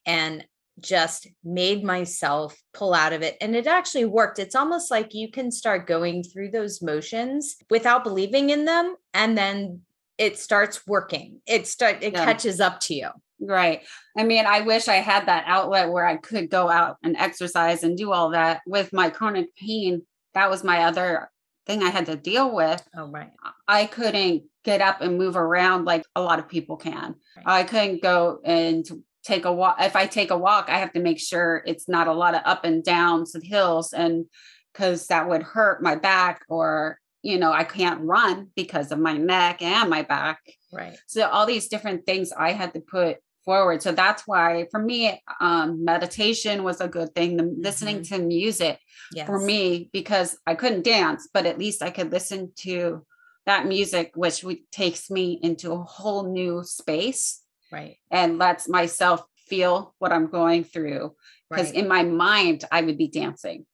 and 0.04 0.44
just 0.80 1.26
made 1.42 1.82
myself 1.82 2.56
pull 2.74 2.92
out 2.92 3.12
of 3.12 3.22
it. 3.22 3.36
And 3.40 3.56
it 3.56 3.66
actually 3.66 4.04
worked. 4.04 4.38
It's 4.38 4.54
almost 4.54 4.90
like 4.90 5.14
you 5.14 5.30
can 5.30 5.50
start 5.50 5.86
going 5.86 6.22
through 6.22 6.50
those 6.50 6.82
motions 6.82 7.56
without 7.70 8.04
believing 8.04 8.50
in 8.50 8.66
them. 8.66 8.94
And 9.14 9.36
then 9.38 9.80
it 10.18 10.38
starts 10.38 10.86
working. 10.86 11.40
It 11.46 11.66
start 11.66 12.02
it 12.02 12.12
yeah. 12.12 12.24
catches 12.24 12.60
up 12.60 12.80
to 12.80 12.94
you. 12.94 13.08
Right. 13.40 13.82
I 14.16 14.24
mean, 14.24 14.46
I 14.46 14.62
wish 14.62 14.88
I 14.88 14.96
had 14.96 15.26
that 15.26 15.44
outlet 15.46 15.90
where 15.90 16.06
I 16.06 16.16
could 16.16 16.50
go 16.50 16.70
out 16.70 16.96
and 17.02 17.16
exercise 17.16 17.82
and 17.82 17.96
do 17.96 18.12
all 18.12 18.30
that 18.30 18.62
with 18.66 18.92
my 18.92 19.10
chronic 19.10 19.54
pain. 19.56 20.02
That 20.34 20.50
was 20.50 20.64
my 20.64 20.84
other 20.84 21.30
thing 21.66 21.82
I 21.82 21.90
had 21.90 22.06
to 22.06 22.16
deal 22.16 22.54
with. 22.54 22.82
Oh, 22.96 23.08
right. 23.10 23.30
I 23.66 23.86
couldn't 23.86 24.44
get 24.64 24.80
up 24.80 25.00
and 25.00 25.18
move 25.18 25.36
around 25.36 25.84
like 25.84 26.04
a 26.14 26.22
lot 26.22 26.38
of 26.38 26.48
people 26.48 26.76
can. 26.76 27.14
Right. 27.36 27.46
I 27.46 27.64
couldn't 27.64 28.02
go 28.02 28.40
and 28.44 28.86
take 29.24 29.44
a 29.44 29.52
walk. 29.52 29.76
If 29.80 29.96
I 29.96 30.06
take 30.06 30.30
a 30.30 30.38
walk, 30.38 30.68
I 30.68 30.78
have 30.78 30.92
to 30.92 31.00
make 31.00 31.18
sure 31.18 31.62
it's 31.66 31.88
not 31.88 32.06
a 32.06 32.12
lot 32.12 32.34
of 32.34 32.42
up 32.44 32.64
and 32.64 32.84
downs 32.84 33.34
and 33.34 33.44
hills 33.44 33.92
and 33.92 34.26
because 34.72 35.06
that 35.06 35.28
would 35.28 35.42
hurt 35.42 35.82
my 35.82 35.96
back 35.96 36.42
or 36.48 36.98
you 37.26 37.38
know, 37.38 37.50
I 37.50 37.64
can't 37.64 38.02
run 38.02 38.50
because 38.54 38.92
of 38.92 39.00
my 39.00 39.14
neck 39.16 39.60
and 39.60 39.90
my 39.90 40.02
back. 40.02 40.38
Right. 40.72 40.96
So 41.08 41.26
all 41.28 41.44
these 41.44 41.66
different 41.66 42.06
things 42.06 42.30
I 42.30 42.52
had 42.52 42.72
to 42.74 42.80
put 42.80 43.16
forward. 43.46 43.82
So 43.82 43.92
that's 43.92 44.26
why 44.26 44.66
for 44.70 44.80
me, 44.80 45.22
um, 45.40 45.82
meditation 45.84 46.64
was 46.64 46.82
a 46.82 46.88
good 46.88 47.14
thing. 47.14 47.38
The, 47.38 47.44
mm-hmm. 47.44 47.62
Listening 47.62 48.02
to 48.02 48.18
music 48.18 48.78
yes. 49.12 49.26
for 49.26 49.38
me 49.38 49.88
because 49.92 50.36
I 50.46 50.54
couldn't 50.54 50.84
dance, 50.84 51.28
but 51.32 51.46
at 51.46 51.58
least 51.58 51.82
I 51.82 51.90
could 51.90 52.12
listen 52.12 52.52
to 52.56 53.06
that 53.46 53.66
music, 53.66 54.12
which 54.14 54.44
takes 54.70 55.10
me 55.10 55.40
into 55.42 55.72
a 55.72 55.82
whole 55.82 56.30
new 56.30 56.62
space, 56.64 57.40
right? 57.72 57.96
And 58.10 58.38
lets 58.38 58.68
myself 58.68 59.24
feel 59.46 59.94
what 59.98 60.12
I'm 60.12 60.26
going 60.26 60.64
through. 60.64 61.14
Because 61.48 61.68
right. 61.68 61.76
in 61.76 61.88
my 61.88 62.02
mind, 62.02 62.64
I 62.70 62.82
would 62.82 62.98
be 62.98 63.08
dancing 63.08 63.64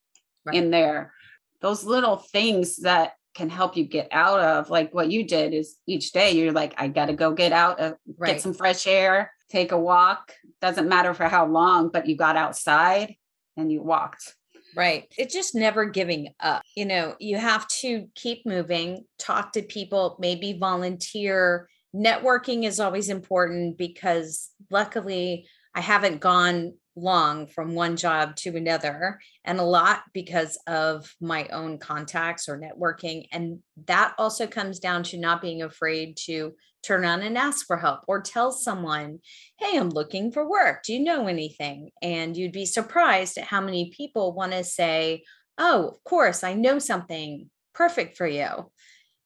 right. 0.44 0.54
in 0.54 0.70
there. 0.70 1.14
Those 1.60 1.84
little 1.84 2.16
things 2.16 2.76
that 2.78 3.14
can 3.34 3.48
help 3.48 3.76
you 3.76 3.84
get 3.84 4.08
out 4.12 4.40
of 4.40 4.68
like 4.68 4.92
what 4.92 5.10
you 5.10 5.24
did 5.24 5.54
is 5.54 5.76
each 5.86 6.12
day 6.12 6.32
you're 6.32 6.52
like 6.52 6.74
i 6.76 6.86
gotta 6.86 7.14
go 7.14 7.32
get 7.32 7.52
out 7.52 7.80
uh, 7.80 7.94
right. 8.18 8.34
get 8.34 8.42
some 8.42 8.52
fresh 8.52 8.86
air 8.86 9.32
take 9.52 9.70
a 9.70 9.78
walk. 9.78 10.32
Doesn't 10.60 10.88
matter 10.88 11.12
for 11.14 11.28
how 11.28 11.46
long, 11.46 11.90
but 11.90 12.06
you 12.06 12.16
got 12.16 12.36
outside 12.36 13.14
and 13.56 13.70
you 13.70 13.82
walked. 13.82 14.34
Right. 14.74 15.12
It's 15.18 15.34
just 15.34 15.54
never 15.54 15.84
giving 15.84 16.30
up. 16.40 16.62
You 16.74 16.86
know, 16.86 17.14
you 17.20 17.36
have 17.36 17.68
to 17.80 18.08
keep 18.14 18.46
moving, 18.46 19.04
talk 19.18 19.52
to 19.52 19.62
people, 19.62 20.16
maybe 20.18 20.54
volunteer. 20.58 21.68
Networking 21.94 22.64
is 22.64 22.80
always 22.80 23.10
important 23.10 23.76
because 23.76 24.48
luckily 24.70 25.46
I 25.74 25.82
haven't 25.82 26.20
gone 26.20 26.74
long 26.94 27.46
from 27.46 27.74
one 27.74 27.96
job 27.96 28.36
to 28.36 28.56
another 28.56 29.18
and 29.44 29.58
a 29.58 29.64
lot 29.64 30.02
because 30.12 30.58
of 30.66 31.14
my 31.20 31.46
own 31.48 31.78
contacts 31.78 32.48
or 32.48 32.58
networking 32.58 33.26
and 33.32 33.60
that 33.86 34.14
also 34.18 34.46
comes 34.46 34.78
down 34.78 35.02
to 35.02 35.18
not 35.18 35.40
being 35.40 35.62
afraid 35.62 36.16
to 36.16 36.52
turn 36.82 37.04
on 37.04 37.22
and 37.22 37.38
ask 37.38 37.66
for 37.66 37.76
help 37.78 38.00
or 38.08 38.20
tell 38.20 38.52
someone 38.52 39.18
hey 39.58 39.78
i'm 39.78 39.88
looking 39.88 40.30
for 40.30 40.48
work. 40.48 40.82
Do 40.82 40.92
you 40.92 41.00
know 41.00 41.26
anything? 41.26 41.90
And 42.02 42.36
you'd 42.36 42.52
be 42.52 42.66
surprised 42.66 43.38
at 43.38 43.44
how 43.44 43.60
many 43.60 43.90
people 43.96 44.34
want 44.34 44.52
to 44.52 44.64
say 44.64 45.22
oh 45.56 45.88
of 45.88 46.04
course 46.04 46.44
i 46.44 46.54
know 46.54 46.78
something 46.78 47.48
perfect 47.74 48.16
for 48.16 48.26
you 48.26 48.70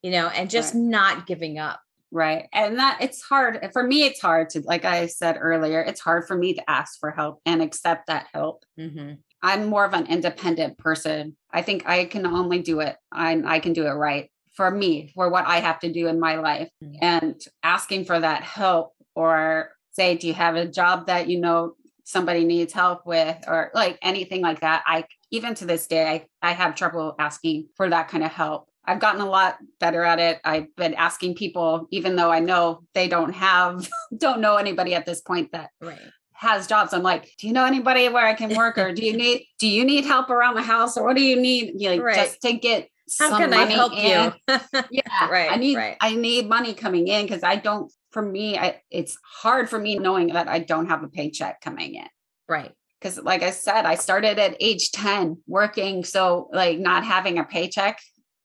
you 0.03 0.11
know 0.11 0.29
and 0.29 0.51
just 0.51 0.75
right. 0.75 0.83
not 0.83 1.27
giving 1.27 1.59
up 1.59 1.81
right 2.13 2.49
and 2.53 2.79
that 2.79 2.99
it's 3.01 3.23
hard 3.23 3.69
for 3.73 3.83
me 3.83 4.05
it's 4.05 4.21
hard 4.21 4.49
to 4.51 4.61
like 4.63 4.85
i 4.85 5.07
said 5.07 5.37
earlier 5.41 5.81
it's 5.81 6.01
hard 6.01 6.27
for 6.27 6.37
me 6.37 6.55
to 6.55 6.71
ask 6.71 6.99
for 7.01 7.11
help 7.11 7.41
and 7.45 7.61
accept 7.61 8.07
that 8.07 8.27
help. 8.33 8.65
Mm-hmm. 8.79 9.15
i'm 9.43 9.67
more 9.67 9.85
of 9.85 9.93
an 9.93 10.07
independent 10.07 10.79
person. 10.79 11.37
I 11.51 11.63
think 11.63 11.89
i 11.89 12.05
can 12.05 12.27
only 12.27 12.61
do 12.61 12.81
it 12.81 12.97
i, 13.13 13.41
I 13.45 13.59
can 13.61 13.73
do 13.73 13.87
it 13.87 13.91
right 13.93 14.31
for 14.55 14.71
me 14.71 15.13
for 15.15 15.29
what 15.29 15.47
i 15.47 15.61
have 15.61 15.81
to 15.81 15.93
do 15.93 16.07
in 16.07 16.21
my 16.21 16.37
life. 16.37 16.71
Mm-hmm. 16.83 16.97
and 17.03 17.41
asking 17.63 18.05
for 18.05 18.19
that 18.19 18.43
help 18.43 18.93
or 19.15 19.71
say 19.93 20.17
do 20.17 20.27
you 20.27 20.35
have 20.35 20.57
a 20.57 20.67
job 20.67 21.07
that 21.07 21.29
you 21.29 21.41
know 21.41 21.75
somebody 22.05 22.45
needs 22.45 22.73
help 22.73 23.05
with? 23.05 23.37
or 23.49 23.73
like 23.75 23.99
anything 24.03 24.43
like 24.43 24.61
that 24.61 24.85
i 24.87 25.05
even 25.33 25.55
to 25.55 25.65
this 25.67 25.87
day 25.87 26.27
I, 26.43 26.51
I 26.51 26.53
have 26.53 26.75
trouble 26.77 27.15
asking 27.19 27.69
for 27.77 27.89
that 27.91 28.09
kind 28.09 28.23
of 28.23 28.31
help 28.31 28.69
I've 28.87 29.01
gotten 29.01 29.21
a 29.21 29.27
lot 29.27 29.59
better 29.81 30.03
at 30.03 30.19
it. 30.19 30.41
I've 30.45 30.75
been 30.77 30.95
asking 30.95 31.35
people, 31.35 31.89
even 31.91 32.17
though 32.17 32.31
I 32.31 32.41
know 32.41 32.83
they 32.95 33.09
don't 33.09 33.33
have, 33.35 33.89
don't 34.17 34.41
know 34.41 34.57
anybody 34.57 34.95
at 34.95 35.07
this 35.07 35.21
point 35.21 35.53
that 35.53 35.71
right. 35.81 35.99
has 36.33 36.67
jobs. 36.67 36.93
I'm 36.93 37.03
like, 37.03 37.31
do 37.39 37.47
you 37.47 37.53
know 37.53 37.65
anybody 37.65 38.09
where 38.09 38.27
I 38.27 38.35
can 38.35 38.55
work, 38.57 38.79
or 38.79 38.93
do 38.93 39.05
you 39.05 39.17
need, 39.17 39.47
do 39.59 39.67
you 39.67 39.85
need 39.85 40.05
help 40.05 40.31
around 40.31 40.55
the 40.55 40.63
house, 40.63 40.97
or 40.97 41.05
what 41.05 41.17
do 41.17 41.23
you 41.23 41.37
need, 41.37 41.75
you 41.77 41.97
know, 41.97 42.03
right. 42.03 42.17
just 42.17 42.41
to 42.43 42.53
get 42.53 42.89
how 43.21 43.39
can 43.39 43.55
I 43.55 43.67
help 43.67 43.93
in. 43.93 44.33
you? 44.49 44.59
yeah, 44.91 45.29
right. 45.29 45.51
I 45.51 45.57
need, 45.57 45.77
right. 45.77 45.97
I 46.01 46.17
need 46.17 46.49
money 46.49 46.75
coming 46.75 47.07
in 47.07 47.25
because 47.25 47.45
I 47.45 47.57
don't. 47.57 47.93
For 48.11 48.23
me, 48.23 48.59
I, 48.59 48.81
it's 48.91 49.17
hard 49.23 49.69
for 49.69 49.79
me 49.79 49.99
knowing 49.99 50.29
that 50.29 50.49
I 50.49 50.59
don't 50.59 50.87
have 50.87 51.05
a 51.05 51.09
paycheck 51.09 51.61
coming 51.61 51.97
in. 51.97 52.07
Right 52.49 52.73
because 53.01 53.19
like 53.23 53.43
i 53.43 53.51
said 53.51 53.85
i 53.85 53.95
started 53.95 54.39
at 54.39 54.57
age 54.61 54.91
10 54.93 55.37
working 55.47 56.05
so 56.05 56.49
like 56.53 56.79
not 56.79 57.05
having 57.05 57.39
a 57.39 57.45
paycheck 57.45 58.01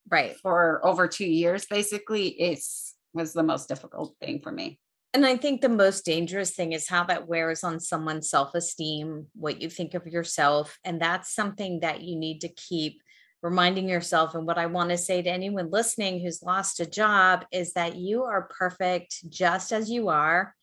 right. 0.09 0.35
for 0.37 0.85
over 0.85 1.07
two 1.07 1.25
years 1.25 1.65
basically 1.65 2.27
is 2.27 2.93
was 3.13 3.33
the 3.33 3.43
most 3.43 3.67
difficult 3.67 4.15
thing 4.21 4.39
for 4.41 4.51
me. 4.51 4.79
And 5.13 5.25
i 5.25 5.35
think 5.35 5.61
the 5.61 5.69
most 5.69 6.05
dangerous 6.05 6.51
thing 6.51 6.71
is 6.71 6.87
how 6.87 7.03
that 7.05 7.27
wears 7.27 7.63
on 7.63 7.79
someone's 7.79 8.29
self-esteem 8.29 9.27
what 9.33 9.61
you 9.61 9.69
think 9.69 9.93
of 9.93 10.07
yourself 10.07 10.77
and 10.85 11.01
that's 11.01 11.35
something 11.35 11.81
that 11.81 12.01
you 12.01 12.15
need 12.15 12.41
to 12.41 12.49
keep 12.49 13.01
reminding 13.43 13.89
yourself. 13.89 14.35
And 14.35 14.45
what 14.45 14.57
i 14.57 14.67
want 14.67 14.91
to 14.91 14.97
say 14.97 15.21
to 15.21 15.29
anyone 15.29 15.69
listening 15.69 16.19
who's 16.19 16.43
lost 16.43 16.79
a 16.79 16.85
job 16.85 17.45
is 17.51 17.73
that 17.73 17.95
you 17.95 18.23
are 18.23 18.43
perfect 18.43 19.29
just 19.29 19.71
as 19.73 19.89
you 19.89 20.09
are. 20.09 20.55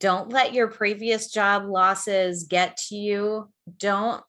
Don't 0.00 0.30
let 0.30 0.54
your 0.54 0.68
previous 0.68 1.30
job 1.30 1.66
losses 1.66 2.44
get 2.44 2.76
to 2.88 2.96
you. 2.96 3.50
Don't 3.76 4.22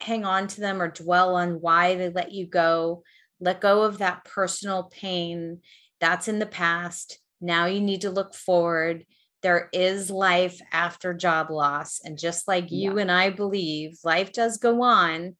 hang 0.00 0.24
on 0.24 0.46
to 0.48 0.60
them 0.60 0.82
or 0.82 0.88
dwell 0.88 1.36
on 1.36 1.60
why 1.60 1.94
they 1.94 2.10
let 2.10 2.32
you 2.32 2.46
go 2.46 3.02
let 3.40 3.60
go 3.60 3.82
of 3.82 3.98
that 3.98 4.24
personal 4.24 4.84
pain 4.84 5.60
that's 6.00 6.28
in 6.28 6.38
the 6.38 6.46
past. 6.46 7.18
Now 7.40 7.66
you 7.66 7.80
need 7.80 8.02
to 8.02 8.10
look 8.10 8.34
forward. 8.34 9.04
There 9.42 9.68
is 9.72 10.10
life 10.10 10.60
after 10.72 11.14
job 11.14 11.50
loss. 11.50 12.00
And 12.02 12.18
just 12.18 12.48
like 12.48 12.70
you 12.70 12.96
yeah. 12.96 13.02
and 13.02 13.12
I 13.12 13.30
believe, 13.30 13.98
life 14.04 14.32
does 14.32 14.56
go 14.58 14.82
on. 14.82 15.36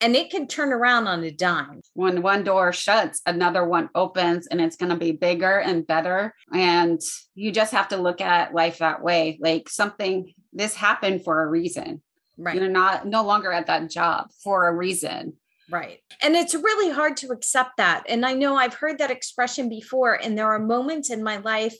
and 0.00 0.14
it 0.16 0.30
can 0.30 0.46
turn 0.46 0.72
around 0.72 1.06
on 1.06 1.24
a 1.24 1.30
dime. 1.30 1.80
When 1.94 2.20
one 2.20 2.44
door 2.44 2.72
shuts, 2.72 3.22
another 3.24 3.64
one 3.64 3.88
opens 3.94 4.46
and 4.46 4.60
it's 4.60 4.76
going 4.76 4.90
to 4.90 4.96
be 4.96 5.12
bigger 5.12 5.58
and 5.58 5.86
better. 5.86 6.34
And 6.52 7.00
you 7.34 7.52
just 7.52 7.72
have 7.72 7.88
to 7.88 7.96
look 7.96 8.20
at 8.20 8.52
life 8.52 8.78
that 8.78 9.02
way. 9.02 9.38
Like 9.40 9.68
something, 9.68 10.34
this 10.52 10.74
happened 10.74 11.24
for 11.24 11.42
a 11.42 11.46
reason. 11.46 12.02
Right. 12.36 12.56
You're 12.56 12.68
not 12.68 13.06
no 13.06 13.24
longer 13.24 13.52
at 13.52 13.68
that 13.68 13.88
job 13.88 14.30
for 14.42 14.68
a 14.68 14.74
reason. 14.74 15.34
Right. 15.70 16.00
And 16.22 16.34
it's 16.34 16.54
really 16.54 16.92
hard 16.92 17.16
to 17.18 17.28
accept 17.28 17.78
that. 17.78 18.04
And 18.08 18.24
I 18.24 18.34
know 18.34 18.56
I've 18.56 18.74
heard 18.74 18.98
that 18.98 19.10
expression 19.10 19.68
before. 19.68 20.14
And 20.14 20.36
there 20.36 20.52
are 20.52 20.58
moments 20.58 21.10
in 21.10 21.22
my 21.22 21.38
life 21.38 21.76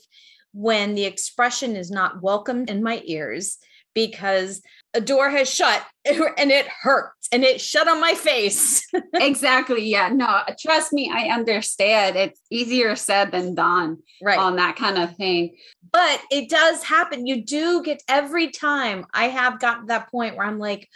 when 0.53 0.95
the 0.95 1.05
expression 1.05 1.75
is 1.75 1.91
not 1.91 2.21
welcomed 2.21 2.69
in 2.69 2.81
my 2.81 3.01
ears 3.05 3.57
because 3.93 4.61
a 4.93 5.01
door 5.01 5.29
has 5.29 5.53
shut 5.53 5.83
and 6.05 6.51
it 6.51 6.67
hurts 6.67 7.27
and 7.31 7.43
it 7.43 7.59
shut 7.59 7.87
on 7.87 7.99
my 7.99 8.13
face. 8.13 8.85
exactly. 9.13 9.85
Yeah. 9.85 10.09
No, 10.09 10.41
trust 10.59 10.93
me, 10.93 11.11
I 11.13 11.29
understand. 11.29 12.15
It's 12.15 12.39
easier 12.49 12.95
said 12.95 13.31
than 13.31 13.55
done 13.55 13.97
right. 14.21 14.37
on 14.37 14.57
that 14.57 14.75
kind 14.75 14.97
of 14.97 15.15
thing. 15.15 15.57
But 15.95 16.19
it 16.29 16.49
does 16.49 16.83
happen. 16.83 17.25
You 17.25 17.41
do 17.41 17.81
get 17.81 18.03
every 18.09 18.49
time 18.49 19.05
I 19.13 19.29
have 19.29 19.61
gotten 19.61 19.85
that 19.85 20.11
point 20.11 20.35
where 20.35 20.45
I'm 20.45 20.59
like, 20.59 20.89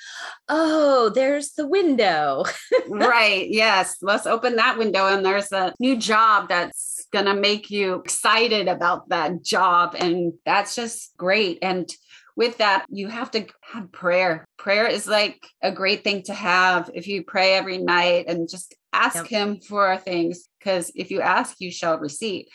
oh, 0.49 1.09
there's 1.15 1.53
the 1.53 1.65
window. 1.65 2.43
right. 2.89 3.47
Yes. 3.49 3.95
Let's 4.01 4.25
open 4.25 4.57
that 4.57 4.77
window 4.77 5.07
and 5.07 5.25
there's 5.25 5.53
a 5.53 5.73
new 5.79 5.95
job 5.95 6.49
that's 6.49 7.07
going 7.13 7.27
to 7.27 7.33
make 7.33 7.69
you 7.71 7.95
excited 7.95 8.67
about 8.67 9.07
that 9.07 9.41
job. 9.41 9.95
And 9.97 10.33
that's 10.45 10.75
just 10.75 11.15
great. 11.15 11.59
And 11.61 11.89
with 12.35 12.57
that, 12.57 12.85
you 12.89 13.07
have 13.07 13.31
to 13.31 13.45
have 13.71 13.93
prayer. 13.93 14.45
Prayer 14.57 14.85
is 14.85 15.07
like 15.07 15.39
a 15.63 15.71
great 15.71 16.03
thing 16.03 16.23
to 16.23 16.33
have 16.33 16.91
if 16.93 17.07
you 17.07 17.23
pray 17.23 17.53
every 17.53 17.77
night 17.77 18.25
and 18.27 18.49
just 18.49 18.75
ask 18.91 19.15
yep. 19.15 19.27
Him 19.27 19.61
for 19.61 19.95
things. 19.95 20.49
Because 20.59 20.91
if 20.93 21.09
you 21.09 21.21
ask, 21.21 21.55
you 21.59 21.71
shall 21.71 21.99
receive. 21.99 22.47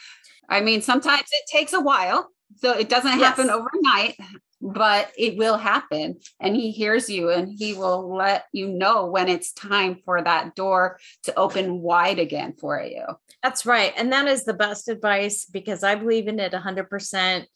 I 0.49 0.61
mean, 0.61 0.83
sometimes 0.83 1.29
it 1.33 1.45
takes 1.51 1.73
a 1.73 1.81
while. 1.81 2.29
So 2.57 2.73
it 2.73 2.89
doesn't 2.89 3.19
happen 3.19 3.47
yes. 3.47 3.57
overnight, 3.57 4.17
but 4.61 5.11
it 5.19 5.37
will 5.37 5.57
happen. 5.57 6.21
And 6.41 6.55
He 6.55 6.71
hears 6.71 7.11
you 7.11 7.31
and 7.31 7.49
He 7.49 7.75
will 7.75 8.15
let 8.15 8.45
you 8.53 8.69
know 8.69 9.07
when 9.07 9.29
it's 9.29 9.53
time 9.53 9.99
for 10.05 10.23
that 10.23 10.55
door 10.55 10.99
to 11.25 11.35
open 11.35 11.81
wide 11.81 12.19
again 12.19 12.55
for 12.59 12.81
you. 12.81 13.05
That's 13.43 13.67
right. 13.67 13.93
And 13.97 14.13
that 14.13 14.29
is 14.29 14.45
the 14.45 14.55
best 14.55 14.89
advice 14.89 15.47
because 15.47 15.83
I 15.83 15.97
believe 15.97 16.29
in 16.29 16.39
it 16.39 16.53
100%. 16.53 17.47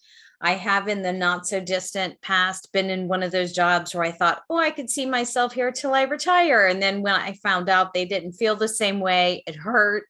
I 0.41 0.53
have 0.53 0.87
in 0.87 1.03
the 1.03 1.13
not 1.13 1.49
so 1.49 1.59
distant 1.59 2.21
past 2.23 2.73
been 2.73 2.91
in 2.91 3.09
one 3.09 3.25
of 3.25 3.33
those 3.33 3.53
jobs 3.53 3.95
where 3.95 4.05
I 4.05 4.13
thought, 4.13 4.43
oh, 4.49 4.57
I 4.57 4.71
could 4.71 4.89
see 4.89 5.05
myself 5.05 5.53
here 5.53 5.73
till 5.73 5.95
I 5.95 6.03
retire. 6.03 6.67
And 6.67 6.81
then 6.81 7.03
when 7.03 7.15
I 7.15 7.33
found 7.43 7.69
out 7.69 7.93
they 7.93 8.05
didn't 8.05 8.35
feel 8.35 8.55
the 8.55 8.69
same 8.69 9.01
way, 9.01 9.43
it 9.47 9.57
hurt. 9.57 10.07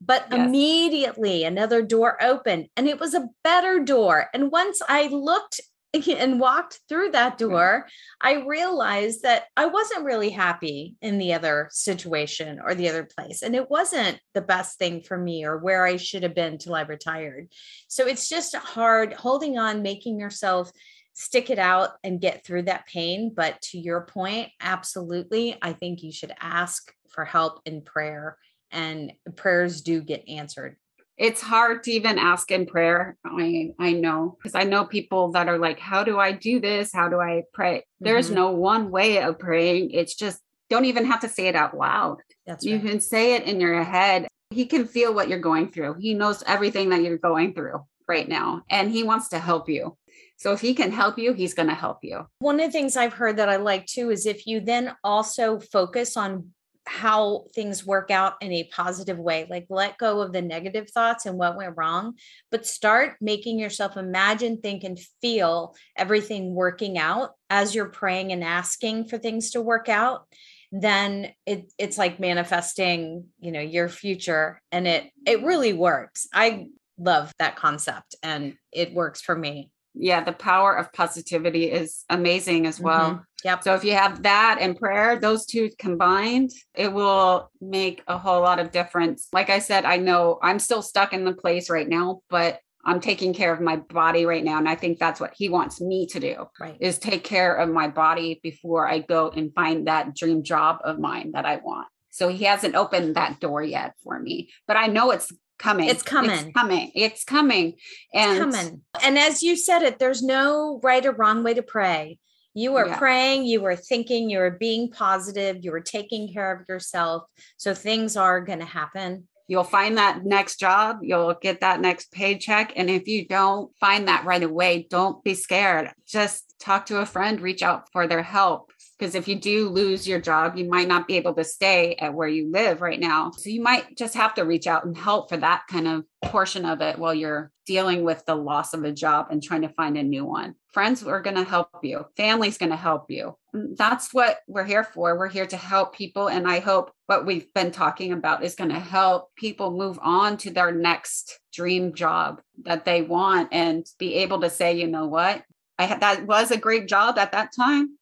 But 0.00 0.26
yes. 0.30 0.46
immediately 0.46 1.44
another 1.44 1.82
door 1.82 2.22
opened 2.22 2.68
and 2.76 2.88
it 2.88 3.00
was 3.00 3.14
a 3.14 3.28
better 3.42 3.80
door. 3.80 4.28
And 4.32 4.50
once 4.50 4.80
I 4.88 5.08
looked 5.08 5.60
and 6.08 6.38
walked 6.38 6.80
through 6.88 7.12
that 7.12 7.38
mm-hmm. 7.38 7.50
door, 7.50 7.88
I 8.20 8.44
realized 8.46 9.22
that 9.22 9.44
I 9.56 9.66
wasn't 9.66 10.04
really 10.04 10.30
happy 10.30 10.96
in 11.00 11.18
the 11.18 11.34
other 11.34 11.68
situation 11.72 12.60
or 12.62 12.74
the 12.74 12.88
other 12.88 13.04
place. 13.04 13.42
And 13.42 13.54
it 13.54 13.70
wasn't 13.70 14.20
the 14.34 14.42
best 14.42 14.78
thing 14.78 15.02
for 15.02 15.16
me 15.16 15.44
or 15.44 15.58
where 15.58 15.84
I 15.84 15.96
should 15.96 16.22
have 16.22 16.34
been 16.34 16.58
till 16.58 16.74
I 16.74 16.82
retired. 16.82 17.52
So 17.88 18.06
it's 18.06 18.28
just 18.28 18.54
hard 18.54 19.14
holding 19.14 19.58
on, 19.58 19.82
making 19.82 20.20
yourself 20.20 20.70
stick 21.14 21.50
it 21.50 21.58
out 21.58 21.90
and 22.04 22.20
get 22.20 22.44
through 22.44 22.62
that 22.62 22.86
pain. 22.86 23.32
But 23.34 23.60
to 23.62 23.78
your 23.78 24.02
point, 24.02 24.50
absolutely, 24.60 25.58
I 25.60 25.72
think 25.72 26.02
you 26.02 26.12
should 26.12 26.32
ask 26.40 26.92
for 27.08 27.24
help 27.24 27.60
in 27.64 27.82
prayer, 27.82 28.38
and 28.70 29.12
prayers 29.36 29.82
do 29.82 30.00
get 30.00 30.28
answered 30.28 30.76
it's 31.18 31.40
hard 31.40 31.82
to 31.82 31.90
even 31.90 32.16
ask 32.16 32.50
in 32.50 32.64
prayer. 32.64 33.16
I 33.24 33.72
I 33.78 33.92
know 33.92 34.36
because 34.38 34.54
I 34.54 34.62
know 34.62 34.84
people 34.84 35.32
that 35.32 35.48
are 35.48 35.58
like, 35.58 35.80
how 35.80 36.04
do 36.04 36.18
I 36.18 36.32
do 36.32 36.60
this? 36.60 36.92
How 36.92 37.08
do 37.08 37.20
I 37.20 37.42
pray? 37.52 37.78
Mm-hmm. 37.78 38.04
There's 38.04 38.30
no 38.30 38.52
one 38.52 38.90
way 38.90 39.20
of 39.20 39.38
praying. 39.38 39.90
It's 39.90 40.14
just 40.14 40.40
don't 40.70 40.84
even 40.84 41.04
have 41.06 41.20
to 41.20 41.28
say 41.28 41.48
it 41.48 41.56
out 41.56 41.76
loud. 41.76 42.18
That's 42.46 42.64
you 42.64 42.76
right. 42.76 42.84
can 42.84 43.00
say 43.00 43.34
it 43.34 43.44
in 43.44 43.60
your 43.60 43.82
head. 43.82 44.28
He 44.50 44.66
can 44.66 44.86
feel 44.86 45.12
what 45.12 45.28
you're 45.28 45.40
going 45.40 45.70
through. 45.70 45.94
He 45.94 46.14
knows 46.14 46.42
everything 46.46 46.90
that 46.90 47.02
you're 47.02 47.18
going 47.18 47.52
through 47.52 47.84
right 48.06 48.28
now, 48.28 48.62
and 48.70 48.90
he 48.90 49.02
wants 49.02 49.28
to 49.30 49.38
help 49.38 49.68
you. 49.68 49.96
So 50.36 50.52
if 50.52 50.60
he 50.60 50.72
can 50.72 50.92
help 50.92 51.18
you, 51.18 51.32
he's 51.32 51.52
going 51.52 51.68
to 51.68 51.74
help 51.74 51.98
you. 52.02 52.26
One 52.38 52.60
of 52.60 52.66
the 52.66 52.72
things 52.72 52.96
I've 52.96 53.12
heard 53.12 53.38
that 53.38 53.48
I 53.48 53.56
like 53.56 53.86
too 53.86 54.10
is 54.10 54.24
if 54.24 54.46
you 54.46 54.60
then 54.60 54.94
also 55.02 55.58
focus 55.58 56.16
on 56.16 56.50
how 56.88 57.44
things 57.54 57.86
work 57.86 58.10
out 58.10 58.34
in 58.40 58.50
a 58.52 58.64
positive 58.64 59.18
way. 59.18 59.46
Like 59.48 59.66
let 59.68 59.98
go 59.98 60.20
of 60.20 60.32
the 60.32 60.42
negative 60.42 60.90
thoughts 60.90 61.26
and 61.26 61.36
what 61.36 61.56
went 61.56 61.76
wrong, 61.76 62.14
but 62.50 62.66
start 62.66 63.16
making 63.20 63.58
yourself 63.58 63.96
imagine, 63.96 64.60
think, 64.60 64.84
and 64.84 64.98
feel 65.20 65.76
everything 65.96 66.54
working 66.54 66.98
out 66.98 67.32
as 67.50 67.74
you're 67.74 67.90
praying 67.90 68.32
and 68.32 68.42
asking 68.42 69.06
for 69.06 69.18
things 69.18 69.50
to 69.50 69.60
work 69.60 69.88
out. 69.88 70.26
Then 70.72 71.32
it, 71.46 71.72
it's 71.78 71.98
like 71.98 72.20
manifesting, 72.20 73.26
you 73.38 73.52
know, 73.52 73.60
your 73.60 73.88
future, 73.88 74.60
and 74.72 74.86
it 74.86 75.10
it 75.26 75.42
really 75.42 75.72
works. 75.72 76.26
I 76.32 76.66
love 76.98 77.32
that 77.38 77.56
concept, 77.56 78.16
and 78.22 78.54
it 78.72 78.92
works 78.92 79.20
for 79.20 79.36
me 79.36 79.70
yeah, 79.98 80.22
the 80.22 80.32
power 80.32 80.74
of 80.74 80.92
positivity 80.92 81.70
is 81.70 82.04
amazing 82.08 82.66
as 82.66 82.80
well. 82.80 83.10
Mm-hmm. 83.10 83.22
Yep. 83.44 83.64
So 83.64 83.74
if 83.74 83.84
you 83.84 83.92
have 83.92 84.22
that 84.22 84.58
and 84.60 84.76
prayer, 84.76 85.18
those 85.18 85.46
two 85.46 85.70
combined, 85.78 86.50
it 86.74 86.92
will 86.92 87.50
make 87.60 88.02
a 88.06 88.18
whole 88.18 88.40
lot 88.40 88.58
of 88.58 88.72
difference. 88.72 89.28
Like 89.32 89.50
I 89.50 89.58
said, 89.58 89.84
I 89.84 89.96
know 89.96 90.38
I'm 90.42 90.58
still 90.58 90.82
stuck 90.82 91.12
in 91.12 91.24
the 91.24 91.34
place 91.34 91.70
right 91.70 91.88
now, 91.88 92.20
but 92.30 92.60
I'm 92.84 93.00
taking 93.00 93.34
care 93.34 93.52
of 93.52 93.60
my 93.60 93.76
body 93.76 94.24
right 94.24 94.42
now. 94.42 94.58
And 94.58 94.68
I 94.68 94.74
think 94.74 94.98
that's 94.98 95.20
what 95.20 95.34
he 95.36 95.48
wants 95.48 95.80
me 95.80 96.06
to 96.06 96.20
do 96.20 96.46
right. 96.58 96.76
is 96.80 96.98
take 96.98 97.22
care 97.22 97.54
of 97.54 97.68
my 97.68 97.88
body 97.88 98.40
before 98.42 98.88
I 98.88 99.00
go 99.00 99.30
and 99.30 99.52
find 99.54 99.86
that 99.86 100.14
dream 100.14 100.42
job 100.42 100.78
of 100.84 100.98
mine 100.98 101.32
that 101.32 101.44
I 101.44 101.56
want. 101.56 101.88
So 102.10 102.28
he 102.28 102.44
hasn't 102.44 102.74
opened 102.74 103.16
that 103.16 103.40
door 103.40 103.62
yet 103.62 103.94
for 104.02 104.18
me, 104.18 104.50
but 104.66 104.76
I 104.76 104.86
know 104.86 105.10
it's 105.10 105.30
coming. 105.58 105.88
It's 105.88 106.02
coming. 106.02 106.30
It's 106.30 106.52
coming. 106.54 106.92
It's 106.94 107.24
coming. 107.24 107.74
And 108.14 108.38
it's 108.38 108.56
coming. 108.56 108.82
And 109.02 109.18
as 109.18 109.42
you 109.42 109.56
said 109.56 109.82
it, 109.82 109.98
there's 109.98 110.22
no 110.22 110.80
right 110.82 111.04
or 111.04 111.12
wrong 111.12 111.42
way 111.42 111.54
to 111.54 111.62
pray. 111.62 112.18
You 112.54 112.76
are 112.76 112.88
yeah. 112.88 112.98
praying, 112.98 113.44
you 113.44 113.64
are 113.66 113.76
thinking, 113.76 114.30
you 114.30 114.40
are 114.40 114.50
being 114.50 114.90
positive, 114.90 115.58
you 115.60 115.72
are 115.74 115.80
taking 115.80 116.32
care 116.32 116.52
of 116.52 116.66
yourself. 116.68 117.22
So 117.56 117.72
things 117.72 118.16
are 118.16 118.40
going 118.40 118.58
to 118.58 118.64
happen. 118.64 119.28
You'll 119.46 119.64
find 119.64 119.96
that 119.96 120.24
next 120.24 120.58
job, 120.58 120.98
you'll 121.02 121.34
get 121.34 121.60
that 121.60 121.80
next 121.80 122.10
paycheck. 122.10 122.72
And 122.76 122.90
if 122.90 123.06
you 123.06 123.26
don't 123.26 123.74
find 123.78 124.08
that 124.08 124.24
right 124.24 124.42
away, 124.42 124.86
don't 124.90 125.22
be 125.22 125.34
scared. 125.34 125.92
Just 126.06 126.54
talk 126.58 126.86
to 126.86 126.98
a 126.98 127.06
friend, 127.06 127.40
reach 127.40 127.62
out 127.62 127.88
for 127.92 128.06
their 128.06 128.22
help 128.22 128.72
because 128.98 129.14
if 129.14 129.28
you 129.28 129.36
do 129.36 129.68
lose 129.68 130.08
your 130.08 130.20
job, 130.20 130.56
you 130.56 130.68
might 130.68 130.88
not 130.88 131.06
be 131.06 131.16
able 131.16 131.34
to 131.34 131.44
stay 131.44 131.94
at 131.96 132.14
where 132.14 132.28
you 132.28 132.50
live 132.50 132.80
right 132.80 132.98
now. 132.98 133.30
So 133.30 133.48
you 133.48 133.62
might 133.62 133.96
just 133.96 134.14
have 134.14 134.34
to 134.34 134.44
reach 134.44 134.66
out 134.66 134.84
and 134.84 134.96
help 134.96 135.28
for 135.28 135.36
that 135.36 135.62
kind 135.70 135.86
of 135.86 136.04
portion 136.24 136.64
of 136.64 136.80
it 136.80 136.98
while 136.98 137.14
you're 137.14 137.52
dealing 137.64 138.02
with 138.02 138.24
the 138.26 138.34
loss 138.34 138.74
of 138.74 138.82
a 138.82 138.92
job 138.92 139.28
and 139.30 139.42
trying 139.42 139.62
to 139.62 139.68
find 139.68 139.96
a 139.96 140.02
new 140.02 140.24
one. 140.24 140.54
Friends 140.72 141.04
are 141.04 141.22
going 141.22 141.36
to 141.36 141.44
help 141.44 141.68
you, 141.82 142.06
family's 142.16 142.58
going 142.58 142.70
to 142.70 142.76
help 142.76 143.10
you. 143.10 143.36
That's 143.52 144.12
what 144.12 144.38
we're 144.48 144.64
here 144.64 144.84
for. 144.84 145.16
We're 145.16 145.28
here 145.28 145.46
to 145.46 145.56
help 145.56 145.94
people. 145.94 146.28
And 146.28 146.48
I 146.48 146.58
hope 146.58 146.90
what 147.06 147.24
we've 147.24 147.52
been 147.54 147.70
talking 147.70 148.12
about 148.12 148.44
is 148.44 148.54
going 148.54 148.70
to 148.70 148.78
help 148.78 149.34
people 149.36 149.70
move 149.70 149.98
on 150.02 150.36
to 150.38 150.50
their 150.50 150.72
next 150.72 151.38
dream 151.52 151.94
job 151.94 152.40
that 152.64 152.84
they 152.84 153.02
want 153.02 153.48
and 153.52 153.86
be 153.98 154.14
able 154.14 154.40
to 154.40 154.50
say, 154.50 154.76
you 154.76 154.86
know 154.86 155.06
what? 155.06 155.42
I 155.78 155.84
had 155.84 156.00
that 156.00 156.26
was 156.26 156.50
a 156.50 156.56
great 156.56 156.88
job 156.88 157.18
at 157.18 157.32
that 157.32 157.52
time 157.54 157.98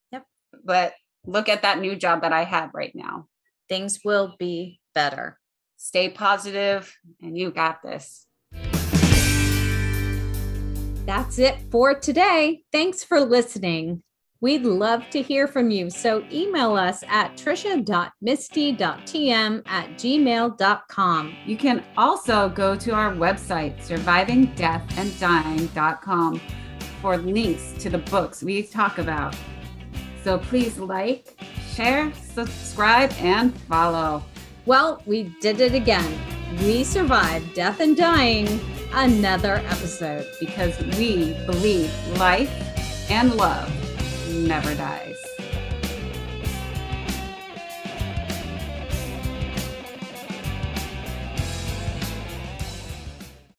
but 0.65 0.95
look 1.27 1.49
at 1.49 1.63
that 1.63 1.81
new 1.81 1.97
job 1.97 2.23
that 2.23 2.33
I 2.33 2.45
have 2.45 2.71
right 2.75 2.95
now. 2.95 3.27
Things 3.69 4.01
will 4.05 4.37
be 4.39 4.81
better. 4.95 5.39
Stay 5.77 6.09
positive, 6.09 6.97
and 7.21 7.37
you 7.37 7.51
got 7.51 7.83
this. 7.83 8.27
That's 11.07 11.39
it 11.39 11.57
for 11.71 11.95
today. 11.95 12.63
Thanks 12.73 13.05
for 13.05 13.21
listening. 13.21 14.03
We'd 14.41 14.65
love 14.65 15.09
to 15.11 15.23
hear 15.23 15.47
from 15.47 15.71
you. 15.71 15.91
So 15.91 16.25
email 16.31 16.75
us 16.77 17.05
at 17.09 17.37
tricia.misty.tm 17.37 19.63
at 19.67 19.89
gmail.com. 19.91 21.37
You 21.47 21.57
can 21.57 21.85
also 21.97 22.49
go 22.51 22.77
to 22.77 22.93
our 22.93 23.13
website, 23.13 23.79
survivingdeathanddying.com, 23.79 26.41
for 27.01 27.17
links 27.17 27.73
to 27.79 27.89
the 27.89 27.99
books 27.99 28.43
we 28.43 28.63
talk 28.63 28.99
about. 28.99 29.35
So 30.27 30.39
please 30.39 30.77
like, 30.77 31.41
share, 31.73 32.13
subscribe, 32.15 33.13
and 33.21 33.57
follow. 33.69 34.25
Well, 34.65 35.01
we 35.07 35.33
did 35.41 35.61
it 35.61 35.73
again. 35.73 36.19
We 36.65 36.83
survived 36.83 37.55
death 37.55 37.79
and 37.79 37.97
dying 37.97 38.49
another 38.93 39.63
episode 39.69 40.27
because 40.41 40.77
we 40.99 41.35
believe 41.47 41.93
life 42.19 42.51
and 43.09 43.37
love 43.37 43.71
never 44.33 44.75
dies. 44.75 45.16